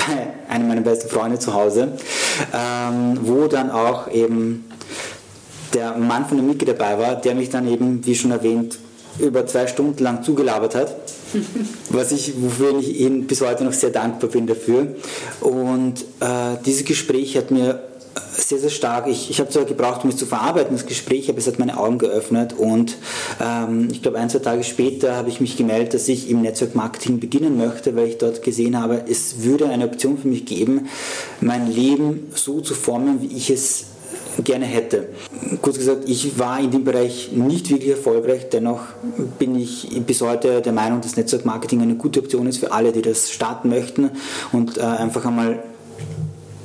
bei 0.06 0.52
einem 0.52 0.68
meiner 0.68 0.80
besten 0.80 1.08
Freunde 1.08 1.38
zu 1.38 1.54
Hause, 1.54 1.92
ähm, 2.54 3.18
wo 3.22 3.46
dann 3.46 3.70
auch 3.70 4.10
eben 4.10 4.64
der 5.74 5.96
Mann 5.96 6.26
von 6.26 6.36
der 6.36 6.46
Miki 6.46 6.64
dabei 6.64 6.98
war, 6.98 7.16
der 7.16 7.34
mich 7.34 7.50
dann 7.50 7.68
eben, 7.68 8.04
wie 8.04 8.14
schon 8.14 8.30
erwähnt, 8.30 8.78
über 9.18 9.46
zwei 9.46 9.66
Stunden 9.66 10.02
lang 10.02 10.22
zugelabert 10.22 10.74
hat, 10.74 10.96
was 11.90 12.12
ich, 12.12 12.32
wofür 12.40 12.78
ich 12.78 13.00
Ihnen 13.00 13.26
bis 13.26 13.40
heute 13.40 13.64
noch 13.64 13.72
sehr 13.72 13.90
dankbar 13.90 14.30
bin 14.30 14.46
dafür. 14.46 14.88
Und 15.40 16.00
äh, 16.20 16.56
dieses 16.64 16.84
Gespräch 16.84 17.36
hat 17.36 17.50
mir 17.50 17.89
sehr, 18.48 18.58
sehr 18.58 18.70
stark, 18.70 19.06
ich, 19.06 19.30
ich 19.30 19.40
habe 19.40 19.50
zwar 19.50 19.64
gebraucht, 19.64 20.04
um 20.04 20.10
es 20.10 20.16
zu 20.16 20.26
verarbeiten, 20.26 20.76
das 20.76 20.86
Gespräch, 20.86 21.28
aber 21.28 21.38
es 21.38 21.46
hat 21.46 21.58
meine 21.58 21.78
Augen 21.78 21.98
geöffnet 21.98 22.52
und 22.52 22.96
ähm, 23.40 23.88
ich 23.90 24.02
glaube, 24.02 24.18
ein, 24.18 24.30
zwei 24.30 24.38
Tage 24.40 24.64
später 24.64 25.16
habe 25.16 25.28
ich 25.28 25.40
mich 25.40 25.56
gemeldet, 25.56 25.94
dass 25.94 26.08
ich 26.08 26.30
im 26.30 26.42
Netzwerk 26.42 26.74
Marketing 26.74 27.20
beginnen 27.20 27.56
möchte, 27.56 27.96
weil 27.96 28.08
ich 28.08 28.18
dort 28.18 28.42
gesehen 28.42 28.80
habe, 28.80 29.04
es 29.08 29.42
würde 29.42 29.68
eine 29.68 29.86
Option 29.86 30.18
für 30.18 30.28
mich 30.28 30.46
geben, 30.46 30.88
mein 31.40 31.70
Leben 31.70 32.30
so 32.34 32.60
zu 32.60 32.74
formen, 32.74 33.22
wie 33.22 33.36
ich 33.36 33.50
es 33.50 33.86
gerne 34.44 34.64
hätte. 34.64 35.08
Kurz 35.60 35.78
gesagt, 35.78 36.08
ich 36.08 36.38
war 36.38 36.60
in 36.60 36.70
dem 36.70 36.84
Bereich 36.84 37.30
nicht 37.32 37.70
wirklich 37.70 37.90
erfolgreich, 37.90 38.48
dennoch 38.50 38.80
bin 39.38 39.56
ich 39.56 39.88
bis 40.06 40.20
heute 40.20 40.60
der 40.60 40.72
Meinung, 40.72 41.00
dass 41.00 41.16
Netzwerk 41.16 41.44
Marketing 41.44 41.82
eine 41.82 41.96
gute 41.96 42.20
Option 42.20 42.46
ist 42.46 42.58
für 42.58 42.72
alle, 42.72 42.92
die 42.92 43.02
das 43.02 43.30
starten 43.30 43.68
möchten 43.68 44.10
und 44.52 44.78
äh, 44.78 44.82
einfach 44.82 45.24
einmal 45.24 45.62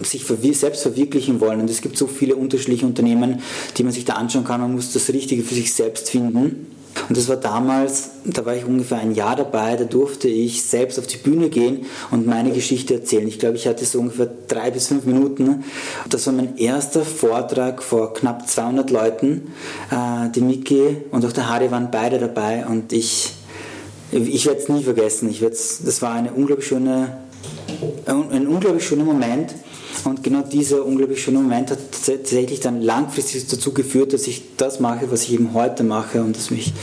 sich 0.06 0.26
selbst 0.58 0.84
verwirklichen 0.84 1.40
wollen. 1.40 1.62
Und 1.62 1.70
es 1.70 1.82
gibt 1.82 1.98
so 1.98 2.08
viele 2.08 2.36
unterschiedliche 2.36 2.86
Unternehmen, 2.86 3.42
die 3.78 3.84
man 3.84 3.92
sich 3.92 4.06
da 4.06 4.14
anschauen 4.14 4.44
kann. 4.44 4.62
Man 4.62 4.74
muss 4.74 4.94
das 4.94 5.10
Richtige 5.10 5.44
für 5.44 5.56
sich 5.56 5.74
selbst 5.74 6.10
finden. 6.10 6.68
Und 7.08 7.18
das 7.18 7.28
war 7.28 7.36
damals, 7.36 8.12
da 8.24 8.46
war 8.46 8.56
ich 8.56 8.66
ungefähr 8.66 8.98
ein 8.98 9.14
Jahr 9.14 9.36
dabei, 9.36 9.76
da 9.76 9.84
durfte 9.84 10.28
ich 10.28 10.64
selbst 10.64 10.98
auf 10.98 11.06
die 11.06 11.18
Bühne 11.18 11.50
gehen 11.50 11.86
und 12.10 12.26
meine 12.26 12.52
Geschichte 12.52 12.96
erzählen. 12.96 13.28
Ich 13.28 13.38
glaube, 13.38 13.58
ich 13.58 13.68
hatte 13.68 13.86
so 13.86 14.00
ungefähr 14.00 14.30
drei 14.48 14.72
bis 14.72 14.88
fünf 14.88 15.06
Minuten. 15.06 15.66
Das 16.10 16.26
war 16.26 16.34
mein 16.34 16.58
erster 16.58 17.04
Vortrag 17.04 17.84
vor 17.84 18.14
knapp 18.14 18.48
200 18.48 18.90
Leuten. 18.90 19.52
Äh, 19.92 20.30
die 20.34 20.42
Miki 20.42 20.98
und 21.12 21.26
auch 21.26 21.34
der 21.34 21.50
Harry 21.50 21.70
waren 21.70 21.92
beide 21.92 22.18
dabei 22.18 22.66
und 22.66 22.92
ich, 22.92 23.34
ich 24.12 24.46
werde 24.46 24.62
es 24.62 24.70
nie 24.70 24.84
vergessen. 24.84 25.30
Ich 25.30 25.42
das 25.42 26.02
war 26.02 26.14
eine 26.14 26.32
unglaublich 26.32 26.68
schöne, 26.68 27.18
ein 28.08 28.48
unglaublich 28.48 28.88
schöner 28.88 29.04
Moment. 29.04 29.54
Und 30.04 30.24
genau 30.24 30.42
dieser 30.42 30.86
unglaublich 30.86 31.24
schöne 31.24 31.40
Moment 31.40 31.72
hat 31.72 31.80
tatsächlich 31.92 32.60
dann 32.60 32.82
langfristig 32.82 33.48
dazu 33.48 33.74
geführt, 33.74 34.14
dass 34.14 34.28
ich 34.28 34.56
das 34.58 34.80
mache, 34.80 35.12
was 35.12 35.24
ich 35.24 35.34
eben 35.34 35.54
heute 35.54 35.84
mache 35.84 36.22
und 36.22 36.36
das 36.36 36.52
mich 36.52 36.74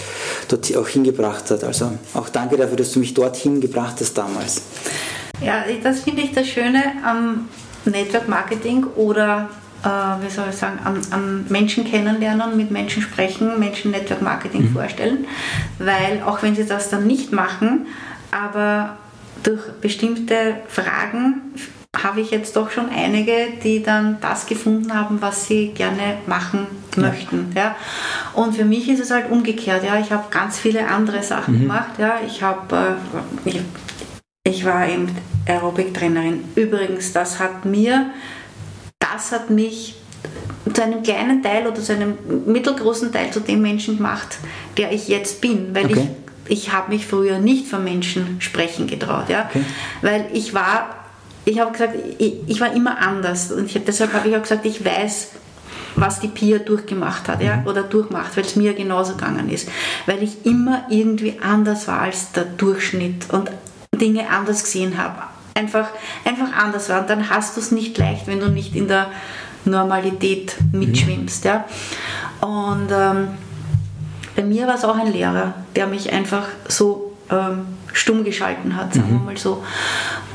dort 0.48 0.74
auch 0.76 0.88
hingebracht 0.88 1.50
hat. 1.50 1.64
Also 1.64 1.92
auch 2.14 2.28
danke 2.28 2.56
dafür, 2.56 2.76
dass 2.76 2.92
du 2.92 3.00
mich 3.00 3.14
dorthin 3.14 3.60
gebracht 3.60 3.96
hast 4.00 4.14
damals. 4.14 4.62
Ja, 5.44 5.64
das 5.82 6.00
finde 6.00 6.22
ich 6.22 6.32
das 6.32 6.46
Schöne 6.46 6.82
am 7.04 7.48
Network 7.84 8.28
Marketing 8.28 8.86
oder 8.96 9.48
äh, 9.84 9.88
wie 9.88 10.30
soll 10.30 10.46
ich 10.50 10.56
sagen, 10.56 10.78
am, 10.84 11.00
am, 11.10 11.44
Menschen 11.48 11.84
kennenlernen, 11.84 12.56
mit 12.56 12.70
Menschen 12.70 13.02
sprechen, 13.02 13.58
Menschen 13.58 13.90
Network 13.90 14.22
Marketing 14.22 14.62
mhm. 14.62 14.72
vorstellen, 14.72 15.26
weil 15.78 16.22
auch 16.24 16.42
wenn 16.42 16.54
sie 16.54 16.64
das 16.64 16.90
dann 16.90 17.06
nicht 17.06 17.32
machen, 17.32 17.86
aber 18.30 18.96
durch 19.42 19.60
bestimmte 19.80 20.56
Fragen 20.68 21.54
habe 22.00 22.22
ich 22.22 22.30
jetzt 22.30 22.56
doch 22.56 22.70
schon 22.70 22.88
einige, 22.88 23.48
die 23.62 23.82
dann 23.82 24.18
das 24.20 24.46
gefunden 24.46 24.94
haben, 24.94 25.20
was 25.20 25.46
sie 25.46 25.68
gerne 25.68 26.16
machen 26.26 26.66
möchten. 26.96 27.52
Ja. 27.54 27.76
Und 28.34 28.56
für 28.56 28.64
mich 28.64 28.88
ist 28.88 29.00
es 29.00 29.10
halt 29.10 29.30
umgekehrt. 29.30 29.84
Ja. 29.84 29.98
Ich 29.98 30.10
habe 30.10 30.24
ganz 30.30 30.58
viele 30.58 30.88
andere 30.88 31.22
Sachen 31.22 31.56
mhm. 31.56 31.60
gemacht. 31.60 31.92
Ja. 31.98 32.14
Ich, 32.26 32.42
hab, 32.42 32.72
äh, 32.72 32.94
ich, 33.44 33.60
ich 34.44 34.64
war 34.64 34.88
eben 34.88 35.14
Aerobic-Trainerin. 35.46 36.44
Übrigens, 36.54 37.12
das 37.12 37.38
hat 37.38 37.66
mir, 37.66 38.06
das 38.98 39.30
hat 39.30 39.50
mich 39.50 39.96
zu 40.72 40.82
einem 40.82 41.02
kleinen 41.02 41.42
Teil 41.42 41.66
oder 41.66 41.82
zu 41.82 41.92
einem 41.92 42.16
mittelgroßen 42.46 43.12
Teil 43.12 43.30
zu 43.32 43.40
dem 43.40 43.60
Menschen 43.60 43.98
gemacht, 43.98 44.38
der 44.78 44.92
ich 44.92 45.08
jetzt 45.08 45.42
bin, 45.42 45.74
weil 45.74 45.86
okay. 45.86 46.08
ich, 46.46 46.64
ich 46.64 46.72
habe 46.72 46.92
mich 46.92 47.06
früher 47.06 47.38
nicht 47.38 47.66
von 47.66 47.84
Menschen 47.84 48.40
sprechen 48.40 48.86
getraut, 48.86 49.28
ja, 49.28 49.46
okay. 49.50 49.64
weil 50.00 50.26
ich 50.32 50.54
war 50.54 51.01
ich 51.44 51.58
habe 51.58 51.72
gesagt, 51.72 51.94
ich, 52.18 52.34
ich, 52.46 52.60
war 52.60 52.72
immer 52.72 52.98
anders 52.98 53.50
und 53.50 53.66
ich, 53.66 53.84
deshalb 53.84 54.12
habe 54.12 54.28
ich 54.28 54.36
auch 54.36 54.42
gesagt, 54.42 54.64
ich 54.64 54.84
weiß, 54.84 55.28
was 55.96 56.20
die 56.20 56.28
Pia 56.28 56.58
durchgemacht 56.58 57.28
hat 57.28 57.42
ja, 57.42 57.56
mhm. 57.56 57.66
oder 57.66 57.82
durchmacht, 57.82 58.36
weil 58.36 58.44
es 58.44 58.56
mir 58.56 58.74
genauso 58.74 59.14
gegangen 59.14 59.50
ist. 59.50 59.68
Weil 60.06 60.22
ich 60.22 60.46
immer 60.46 60.84
irgendwie 60.88 61.38
anders 61.42 61.88
war 61.88 62.00
als 62.00 62.32
der 62.32 62.44
Durchschnitt 62.44 63.30
und 63.30 63.50
Dinge 63.94 64.28
anders 64.30 64.64
gesehen 64.64 64.96
habe. 64.96 65.22
Einfach, 65.54 65.88
einfach 66.24 66.52
anders 66.56 66.88
war. 66.88 67.02
Und 67.02 67.10
dann 67.10 67.28
hast 67.28 67.56
du 67.56 67.60
es 67.60 67.72
nicht 67.72 67.98
leicht, 67.98 68.26
wenn 68.26 68.40
du 68.40 68.48
nicht 68.48 68.74
in 68.74 68.88
der 68.88 69.08
Normalität 69.64 70.56
mitschwimmst. 70.72 71.44
Ja. 71.44 71.64
Und 72.40 72.88
ähm, 72.90 73.28
bei 74.34 74.42
mir 74.42 74.66
war 74.66 74.76
es 74.76 74.84
auch 74.84 74.96
ein 74.96 75.12
Lehrer, 75.12 75.54
der 75.76 75.86
mich 75.86 76.12
einfach 76.12 76.46
so 76.68 77.12
ähm, 77.30 77.66
stumm 77.92 78.24
geschalten 78.24 78.76
hat, 78.76 78.94
sagen 78.94 79.10
wir 79.10 79.18
mhm. 79.18 79.24
mal 79.24 79.36
so. 79.36 79.64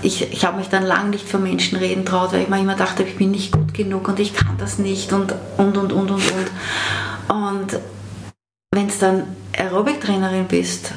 ich, 0.02 0.32
ich 0.32 0.46
habe 0.46 0.58
mich 0.58 0.70
dann 0.70 0.84
lang 0.84 1.10
nicht 1.10 1.28
vor 1.28 1.40
Menschen 1.40 1.78
reden 1.78 2.06
traut, 2.06 2.34
weil 2.34 2.44
ich 2.44 2.50
mir 2.50 2.60
immer 2.60 2.76
dachte, 2.76 3.04
ich 3.04 3.16
bin 3.16 3.32
nicht 3.32 3.52
gut 3.52 3.74
genug 3.74 4.08
und 4.08 4.20
ich 4.20 4.34
kann 4.34 4.58
das 4.58 4.78
nicht 4.78 5.12
und 5.14 5.34
und 5.58 5.78
und 5.78 5.92
und 5.92 6.12
und 6.12 6.12
und. 6.12 7.36
Und 7.36 7.80
wenn 8.72 8.88
du 8.88 8.94
dann 9.00 9.24
Aerobic-Trainerin 9.58 10.48
bist 10.48 10.94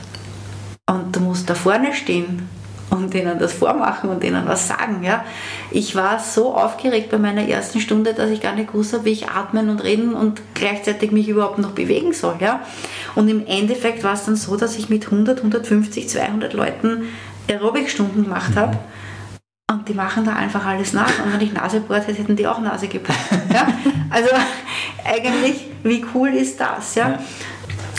und 0.87 1.17
du 1.17 1.21
musst 1.21 1.49
da 1.49 1.55
vorne 1.55 1.95
stehen 1.95 2.49
und 2.91 3.15
denen 3.15 3.39
das 3.39 3.53
vormachen 3.53 4.11
und 4.11 4.23
denen 4.23 4.47
was 4.47 4.69
sagen. 4.69 5.03
Ja. 5.03 5.25
Ich 5.71 5.95
war 5.95 6.19
so 6.19 6.55
aufgeregt 6.55 7.11
bei 7.11 7.19
meiner 7.19 7.47
ersten 7.49 7.81
Stunde, 7.81 8.15
dass 8.15 8.31
ich 8.31 8.41
gar 8.41 8.55
nicht 8.55 8.73
gewusst 8.73 8.93
habe, 8.93 9.05
wie 9.05 9.13
ich 9.13 9.29
atmen 9.29 9.71
und 9.71 9.83
reden 9.83 10.15
und 10.15 10.43
gleichzeitig 10.55 11.13
mich 11.13 11.29
überhaupt 11.29 11.59
noch 11.59 11.71
bewegen 11.71 12.13
soll. 12.13 12.37
Ja. 12.41 12.61
Und 13.15 13.29
im 13.29 13.47
Endeffekt 13.47 14.05
war 14.05 14.15
es 14.15 14.25
dann 14.25 14.37
so, 14.37 14.57
dass 14.57 14.77
ich 14.77 14.89
mit 14.89 15.07
100, 15.07 15.39
150, 15.39 16.09
200 16.09 16.53
Leuten 16.53 17.05
Aerobic-Stunden 17.49 18.25
gemacht 18.25 18.57
habe. 18.57 18.79
Und 19.71 19.89
die 19.89 19.95
machen 19.95 20.25
da 20.25 20.35
einfach 20.35 20.67
alles 20.67 20.93
nach. 20.93 21.25
Und 21.25 21.33
wenn 21.33 21.41
ich 21.41 21.53
Nase 21.53 21.81
bohrt 21.81 22.09
hätte, 22.09 22.19
hätten 22.19 22.35
die 22.35 22.47
auch 22.47 22.61
Nase 22.61 22.89
gebohrt. 22.89 23.17
Ja? 23.53 23.69
Also 24.11 24.29
eigentlich, 25.05 25.67
wie 25.83 26.05
cool 26.15 26.31
ist 26.31 26.61
das? 26.61 26.95
Ja? 26.97 27.19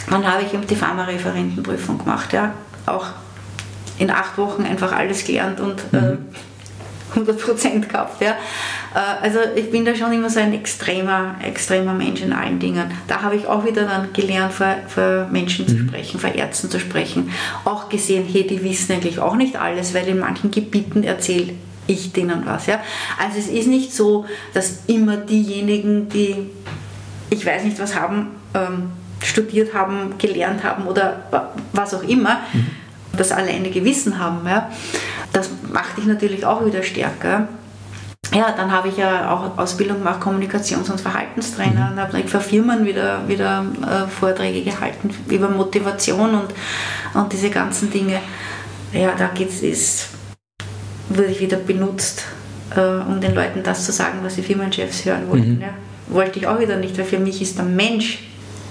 Dann 0.10 0.30
habe 0.30 0.44
ich 0.44 0.54
eben 0.54 0.68
die 0.68 0.76
Pharma-Referentenprüfung 0.76 1.98
gemacht. 1.98 2.34
Ja? 2.34 2.54
Auch 2.86 3.08
in 4.02 4.10
acht 4.10 4.38
Wochen 4.38 4.64
einfach 4.64 4.92
alles 4.92 5.24
gelernt 5.24 5.60
und 5.60 5.80
äh, 5.94 6.18
100% 7.16 7.88
gehabt. 7.88 8.20
Ja. 8.20 8.32
Äh, 8.96 9.24
also 9.24 9.40
ich 9.56 9.70
bin 9.70 9.86
da 9.86 9.94
schon 9.94 10.12
immer 10.12 10.30
so 10.30 10.40
ein 10.40 10.54
extremer, 10.54 11.36
extremer 11.44 11.94
Mensch 11.94 12.22
in 12.22 12.34
allen 12.34 12.58
Dingen. 12.58 12.92
Da 13.08 13.22
habe 13.22 13.36
ich 13.36 13.46
auch 13.46 13.64
wieder 13.64 13.86
dann 13.86 14.12
gelernt, 14.12 14.54
vor, 14.54 14.76
vor 14.88 15.28
Menschen 15.32 15.68
zu 15.68 15.76
mhm. 15.76 15.88
sprechen, 15.88 16.20
vor 16.20 16.34
Ärzten 16.34 16.72
zu 16.72 16.80
sprechen. 16.80 17.32
Auch 17.64 17.90
gesehen, 17.90 18.26
hey, 18.30 18.46
die 18.48 18.64
wissen 18.64 18.94
eigentlich 18.94 19.20
auch 19.20 19.36
nicht 19.36 19.56
alles, 19.56 19.94
weil 19.94 20.08
in 20.08 20.18
manchen 20.18 20.50
Gebieten 20.50 21.04
erzähle 21.04 21.54
ich 21.86 22.12
denen 22.12 22.44
was. 22.46 22.66
Ja. 22.66 22.80
Also 23.24 23.38
es 23.38 23.50
ist 23.50 23.68
nicht 23.68 23.94
so, 23.94 24.26
dass 24.56 24.86
immer 24.88 25.18
diejenigen, 25.18 26.10
die 26.10 26.50
ich 27.30 27.46
weiß 27.46 27.64
nicht 27.64 27.80
was 27.80 27.96
haben, 27.96 28.32
ähm, 28.56 28.92
studiert 29.24 29.76
haben, 29.76 30.16
gelernt 30.18 30.64
haben 30.64 30.88
oder 30.88 31.52
was 31.72 31.94
auch 31.94 32.04
immer, 32.04 32.42
mhm 32.52 32.81
das 33.18 33.32
alleinige 33.32 33.84
Wissen 33.84 34.20
haben. 34.20 34.48
Ja. 34.48 34.70
Das 35.34 35.50
macht 35.72 35.98
dich 35.98 36.06
natürlich 36.06 36.46
auch 36.46 36.66
wieder 36.66 36.84
stärker. 36.84 37.48
Ja, 38.34 38.54
dann 38.56 38.72
habe 38.72 38.88
ich 38.88 38.98
ja 38.98 39.30
auch 39.30 39.58
Ausbildung 39.58 39.98
gemacht, 39.98 40.22
Kommunikations- 40.22 40.90
und 40.90 41.02
Verhaltenstrainer 41.02 41.92
und 41.92 42.00
habe 42.00 42.28
für 42.28 42.40
Firmen 42.40 42.86
wieder, 42.86 43.28
wieder 43.28 43.66
äh, 43.82 44.08
Vorträge 44.08 44.62
gehalten 44.64 45.10
über 45.30 45.50
Motivation 45.50 46.36
und, 46.36 46.54
und 47.14 47.34
diese 47.34 47.50
ganzen 47.50 47.92
Dinge. 47.92 48.20
Ja, 48.94 49.14
da 49.18 49.28
geht's, 49.34 49.62
ist, 49.62 50.10
wurde 51.10 51.26
ich 51.26 51.42
wieder 51.42 51.58
benutzt, 51.58 52.24
äh, 52.74 52.80
um 52.80 53.20
den 53.20 53.36
Leuten 53.36 53.64
das 53.64 53.86
zu 53.86 53.92
sagen, 53.92 54.20
was 54.22 54.36
die 54.36 54.44
Firmenchefs 54.44 55.04
hören 55.04 55.30
wollten. 55.30 55.56
Mhm. 55.56 55.62
Ja. 55.62 55.74
Wollte 56.08 56.40
ich 56.40 56.48
auch 56.48 56.60
wieder 56.60 56.78
nicht, 56.78 56.98
weil 56.98 57.06
für 57.06 57.20
mich 57.20 57.42
ist 57.42 57.58
der 57.58 57.66
Mensch 57.66 58.20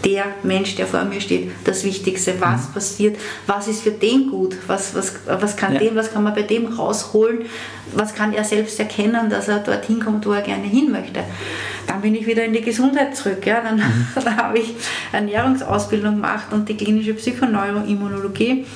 der 0.04 0.24
Mensch, 0.42 0.76
der 0.76 0.86
vor 0.86 1.04
mir 1.04 1.20
steht, 1.20 1.50
das 1.64 1.84
Wichtigste. 1.84 2.34
Was 2.40 2.68
mhm. 2.68 2.72
passiert? 2.72 3.16
Was 3.46 3.68
ist 3.68 3.82
für 3.82 3.90
den 3.90 4.30
gut? 4.30 4.56
Was, 4.66 4.94
was, 4.94 5.14
was 5.26 5.56
kann 5.56 5.74
ja. 5.74 5.80
dem, 5.80 5.96
was 5.96 6.12
kann 6.12 6.22
man 6.22 6.34
bei 6.34 6.42
dem 6.42 6.66
rausholen? 6.66 7.40
Was 7.92 8.14
kann 8.14 8.32
er 8.32 8.44
selbst 8.44 8.78
erkennen, 8.78 9.28
dass 9.30 9.48
er 9.48 9.58
dorthin 9.58 10.00
kommt, 10.00 10.24
wo 10.24 10.32
er 10.32 10.42
gerne 10.42 10.64
hin 10.64 10.90
möchte? 10.90 11.20
Dann 11.86 12.00
bin 12.00 12.14
ich 12.14 12.26
wieder 12.26 12.44
in 12.44 12.52
die 12.52 12.62
Gesundheit 12.62 13.16
zurück. 13.16 13.44
Ja? 13.44 13.60
Dann, 13.60 13.76
mhm. 13.76 14.06
dann 14.24 14.36
habe 14.36 14.58
ich 14.58 14.74
Ernährungsausbildung 15.12 16.16
gemacht 16.16 16.52
und 16.52 16.68
die 16.68 16.76
klinische 16.76 17.14
Psychoneuroimmunologie, 17.14 18.66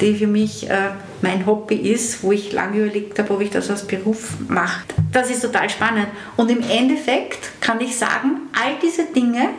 die 0.00 0.14
für 0.14 0.26
mich 0.26 0.68
äh, 0.68 0.90
mein 1.22 1.46
Hobby 1.46 1.76
ist, 1.76 2.22
wo 2.22 2.32
ich 2.32 2.52
lange 2.52 2.78
überlegt 2.78 3.18
habe, 3.18 3.32
ob 3.32 3.40
ich 3.40 3.50
das 3.50 3.70
als 3.70 3.86
Beruf 3.86 4.34
mache. 4.48 4.84
Das 5.12 5.30
ist 5.30 5.40
total 5.40 5.70
spannend. 5.70 6.08
Und 6.36 6.50
im 6.50 6.62
Endeffekt 6.68 7.60
kann 7.60 7.80
ich 7.80 7.96
sagen, 7.96 8.48
all 8.52 8.72
diese 8.82 9.04
Dinge 9.04 9.50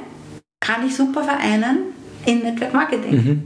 kann 0.60 0.88
ich 0.88 0.96
super 0.96 1.24
vereinen 1.24 1.94
in 2.26 2.40
Network 2.40 2.74
Marketing. 2.74 3.12
Mhm. 3.12 3.44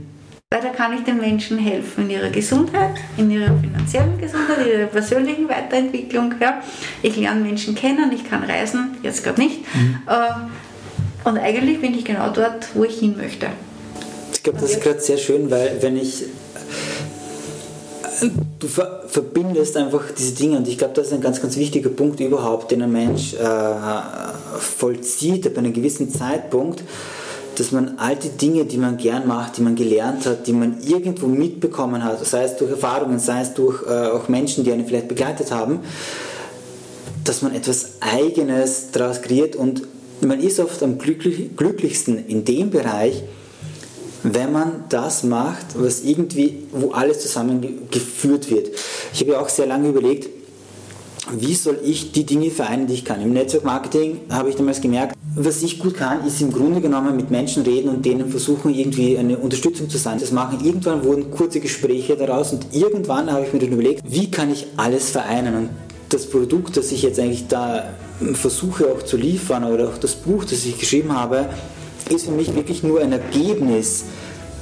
Weil 0.52 0.62
da 0.62 0.70
kann 0.70 0.92
ich 0.94 1.04
den 1.04 1.18
Menschen 1.18 1.58
helfen 1.58 2.04
in 2.04 2.10
ihrer 2.10 2.30
Gesundheit, 2.30 2.96
in 3.16 3.30
ihrer 3.30 3.56
finanziellen 3.56 4.18
Gesundheit, 4.18 4.66
in 4.66 4.80
ihrer 4.80 4.86
persönlichen 4.86 5.48
Weiterentwicklung. 5.48 6.34
Ja. 6.40 6.60
Ich 7.02 7.16
lerne 7.16 7.40
Menschen 7.40 7.76
kennen, 7.76 8.10
ich 8.12 8.28
kann 8.28 8.42
reisen, 8.42 8.96
jetzt 9.02 9.22
gerade 9.22 9.40
nicht. 9.40 9.60
Mhm. 9.74 9.98
Äh, 10.08 11.28
und 11.28 11.38
eigentlich 11.38 11.80
bin 11.80 11.94
ich 11.94 12.04
genau 12.04 12.30
dort, 12.30 12.74
wo 12.74 12.84
ich 12.84 12.98
hin 12.98 13.16
möchte. 13.16 13.46
Ich 14.32 14.42
glaube, 14.42 14.58
das 14.58 14.72
ist 14.72 14.82
gerade 14.82 15.00
sehr 15.00 15.18
schön, 15.18 15.50
weil 15.50 15.76
wenn 15.82 15.96
ich 15.96 16.24
du 18.58 18.68
ver 18.68 19.04
verbindest 19.06 19.76
einfach 19.76 20.02
diese 20.16 20.34
Dinge 20.34 20.58
und 20.58 20.68
ich 20.68 20.78
glaube, 20.78 20.94
das 20.94 21.08
ist 21.08 21.12
ein 21.12 21.20
ganz, 21.20 21.40
ganz 21.40 21.56
wichtiger 21.56 21.90
Punkt 21.90 22.20
überhaupt, 22.20 22.70
den 22.70 22.82
ein 22.82 22.92
Mensch 22.92 23.34
äh, 23.34 23.74
vollzieht 24.58 25.46
ab 25.46 25.58
einem 25.58 25.72
gewissen 25.72 26.10
Zeitpunkt, 26.10 26.82
dass 27.56 27.72
man 27.72 27.98
all 27.98 28.16
die 28.16 28.28
Dinge, 28.28 28.64
die 28.64 28.78
man 28.78 28.96
gern 28.96 29.26
macht, 29.26 29.56
die 29.56 29.62
man 29.62 29.74
gelernt 29.74 30.26
hat, 30.26 30.46
die 30.46 30.52
man 30.52 30.80
irgendwo 30.82 31.26
mitbekommen 31.26 32.04
hat, 32.04 32.24
sei 32.24 32.44
es 32.44 32.56
durch 32.56 32.70
Erfahrungen, 32.70 33.18
sei 33.18 33.42
es 33.42 33.54
durch 33.54 33.82
äh, 33.86 34.08
auch 34.08 34.28
Menschen, 34.28 34.64
die 34.64 34.72
einen 34.72 34.86
vielleicht 34.86 35.08
begleitet 35.08 35.50
haben, 35.50 35.80
dass 37.24 37.42
man 37.42 37.54
etwas 37.54 37.94
Eigenes 38.00 38.90
daraus 38.92 39.22
kreiert 39.22 39.56
und 39.56 39.82
man 40.20 40.40
ist 40.40 40.60
oft 40.60 40.82
am 40.82 40.98
glücklichsten 40.98 42.26
in 42.26 42.44
dem 42.44 42.70
Bereich, 42.70 43.22
wenn 44.22 44.52
man 44.52 44.84
das 44.88 45.24
macht, 45.24 45.66
was 45.74 46.02
irgendwie, 46.02 46.64
wo 46.72 46.90
alles 46.90 47.20
zusammengeführt 47.20 48.50
wird. 48.50 48.68
Ich 49.12 49.20
habe 49.20 49.32
ja 49.32 49.40
auch 49.40 49.48
sehr 49.48 49.66
lange 49.66 49.88
überlegt, 49.88 50.28
wie 51.32 51.54
soll 51.54 51.78
ich 51.84 52.12
die 52.12 52.24
Dinge 52.24 52.50
vereinen, 52.50 52.86
die 52.86 52.94
ich 52.94 53.04
kann. 53.04 53.20
Im 53.20 53.32
Network 53.32 53.64
Marketing 53.64 54.20
habe 54.30 54.48
ich 54.48 54.56
damals 54.56 54.80
gemerkt, 54.80 55.14
was 55.36 55.62
ich 55.62 55.78
gut 55.78 55.94
kann, 55.94 56.26
ist 56.26 56.40
im 56.40 56.52
Grunde 56.52 56.80
genommen 56.80 57.14
mit 57.14 57.30
Menschen 57.30 57.62
reden 57.62 57.88
und 57.88 58.04
denen 58.04 58.30
versuchen, 58.30 58.74
irgendwie 58.74 59.16
eine 59.16 59.38
Unterstützung 59.38 59.88
zu 59.88 59.96
sein. 59.96 60.18
Das 60.18 60.32
machen. 60.32 60.64
Irgendwann 60.64 61.04
wurden 61.04 61.30
kurze 61.30 61.60
Gespräche 61.60 62.16
daraus 62.16 62.52
und 62.52 62.66
irgendwann 62.72 63.30
habe 63.30 63.44
ich 63.46 63.52
mir 63.52 63.60
dann 63.60 63.72
überlegt, 63.72 64.02
wie 64.04 64.30
kann 64.30 64.50
ich 64.50 64.66
alles 64.76 65.10
vereinen. 65.10 65.54
Und 65.54 65.68
das 66.08 66.26
Produkt, 66.26 66.76
das 66.76 66.90
ich 66.90 67.02
jetzt 67.02 67.20
eigentlich 67.20 67.46
da 67.46 67.94
versuche 68.32 68.92
auch 68.92 69.02
zu 69.02 69.16
liefern 69.16 69.64
oder 69.64 69.88
auch 69.88 69.98
das 69.98 70.16
Buch, 70.16 70.44
das 70.44 70.64
ich 70.66 70.78
geschrieben 70.78 71.16
habe, 71.16 71.48
ist 72.10 72.26
für 72.26 72.32
mich 72.32 72.54
wirklich 72.54 72.82
nur 72.82 73.00
ein 73.00 73.12
Ergebnis, 73.12 74.04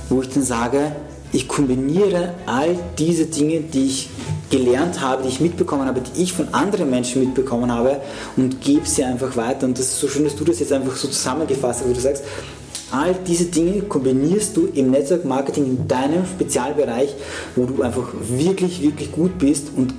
wo 0.08 0.22
ich 0.22 0.28
dann 0.28 0.42
sage, 0.42 0.92
ich 1.32 1.48
kombiniere 1.48 2.34
all 2.46 2.78
diese 2.98 3.26
Dinge, 3.26 3.60
die 3.60 3.86
ich 3.86 4.10
gelernt 4.50 5.00
habe, 5.00 5.22
die 5.22 5.28
ich 5.28 5.40
mitbekommen 5.40 5.86
habe, 5.86 6.00
die 6.00 6.22
ich 6.22 6.32
von 6.32 6.54
anderen 6.54 6.88
Menschen 6.88 7.22
mitbekommen 7.22 7.70
habe 7.70 8.00
und 8.36 8.62
gebe 8.62 8.86
sie 8.86 9.04
einfach 9.04 9.36
weiter. 9.36 9.66
Und 9.66 9.78
das 9.78 9.86
ist 9.86 10.00
so 10.00 10.08
schön, 10.08 10.24
dass 10.24 10.36
du 10.36 10.44
das 10.44 10.58
jetzt 10.60 10.72
einfach 10.72 10.96
so 10.96 11.08
zusammengefasst 11.08 11.80
hast, 11.80 11.88
wo 11.88 11.92
du 11.92 12.00
sagst, 12.00 12.24
all 12.90 13.14
diese 13.26 13.46
Dinge 13.46 13.82
kombinierst 13.82 14.56
du 14.56 14.68
im 14.72 14.90
Network 14.90 15.26
Marketing 15.26 15.64
in 15.64 15.88
deinem 15.88 16.24
Spezialbereich, 16.24 17.14
wo 17.56 17.66
du 17.66 17.82
einfach 17.82 18.08
wirklich, 18.26 18.80
wirklich 18.80 19.12
gut 19.12 19.38
bist 19.38 19.66
und 19.76 19.92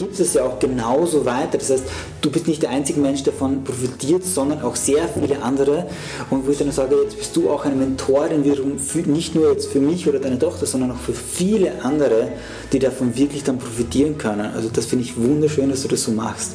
gibt 0.00 0.18
es 0.18 0.32
ja 0.32 0.44
auch 0.44 0.58
genauso 0.58 1.26
weiter. 1.26 1.58
Das 1.58 1.68
heißt, 1.68 1.84
du 2.22 2.30
bist 2.30 2.48
nicht 2.48 2.62
der 2.62 2.70
einzige 2.70 3.00
Mensch, 3.00 3.22
der 3.22 3.34
davon 3.34 3.62
profitiert, 3.64 4.24
sondern 4.24 4.62
auch 4.62 4.74
sehr 4.74 5.06
viele 5.08 5.42
andere. 5.42 5.86
Und 6.30 6.46
wo 6.46 6.50
ich 6.50 6.58
dann 6.58 6.72
sage, 6.72 6.96
jetzt 7.02 7.18
bist 7.18 7.36
du 7.36 7.50
auch 7.50 7.66
eine 7.66 7.76
Mentorin, 7.76 8.44
wiederum 8.44 8.78
für, 8.78 9.00
nicht 9.00 9.34
nur 9.34 9.52
jetzt 9.52 9.70
für 9.70 9.80
mich 9.80 10.08
oder 10.08 10.18
deine 10.18 10.38
Tochter, 10.38 10.64
sondern 10.64 10.92
auch 10.92 10.98
für 10.98 11.12
viele 11.12 11.84
andere, 11.84 12.28
die 12.72 12.78
davon 12.78 13.14
wirklich 13.16 13.44
dann 13.44 13.58
profitieren 13.58 14.16
können. 14.16 14.52
Also 14.54 14.70
das 14.72 14.86
finde 14.86 15.04
ich 15.04 15.18
wunderschön, 15.18 15.68
dass 15.68 15.82
du 15.82 15.88
das 15.88 16.02
so 16.02 16.12
machst. 16.12 16.52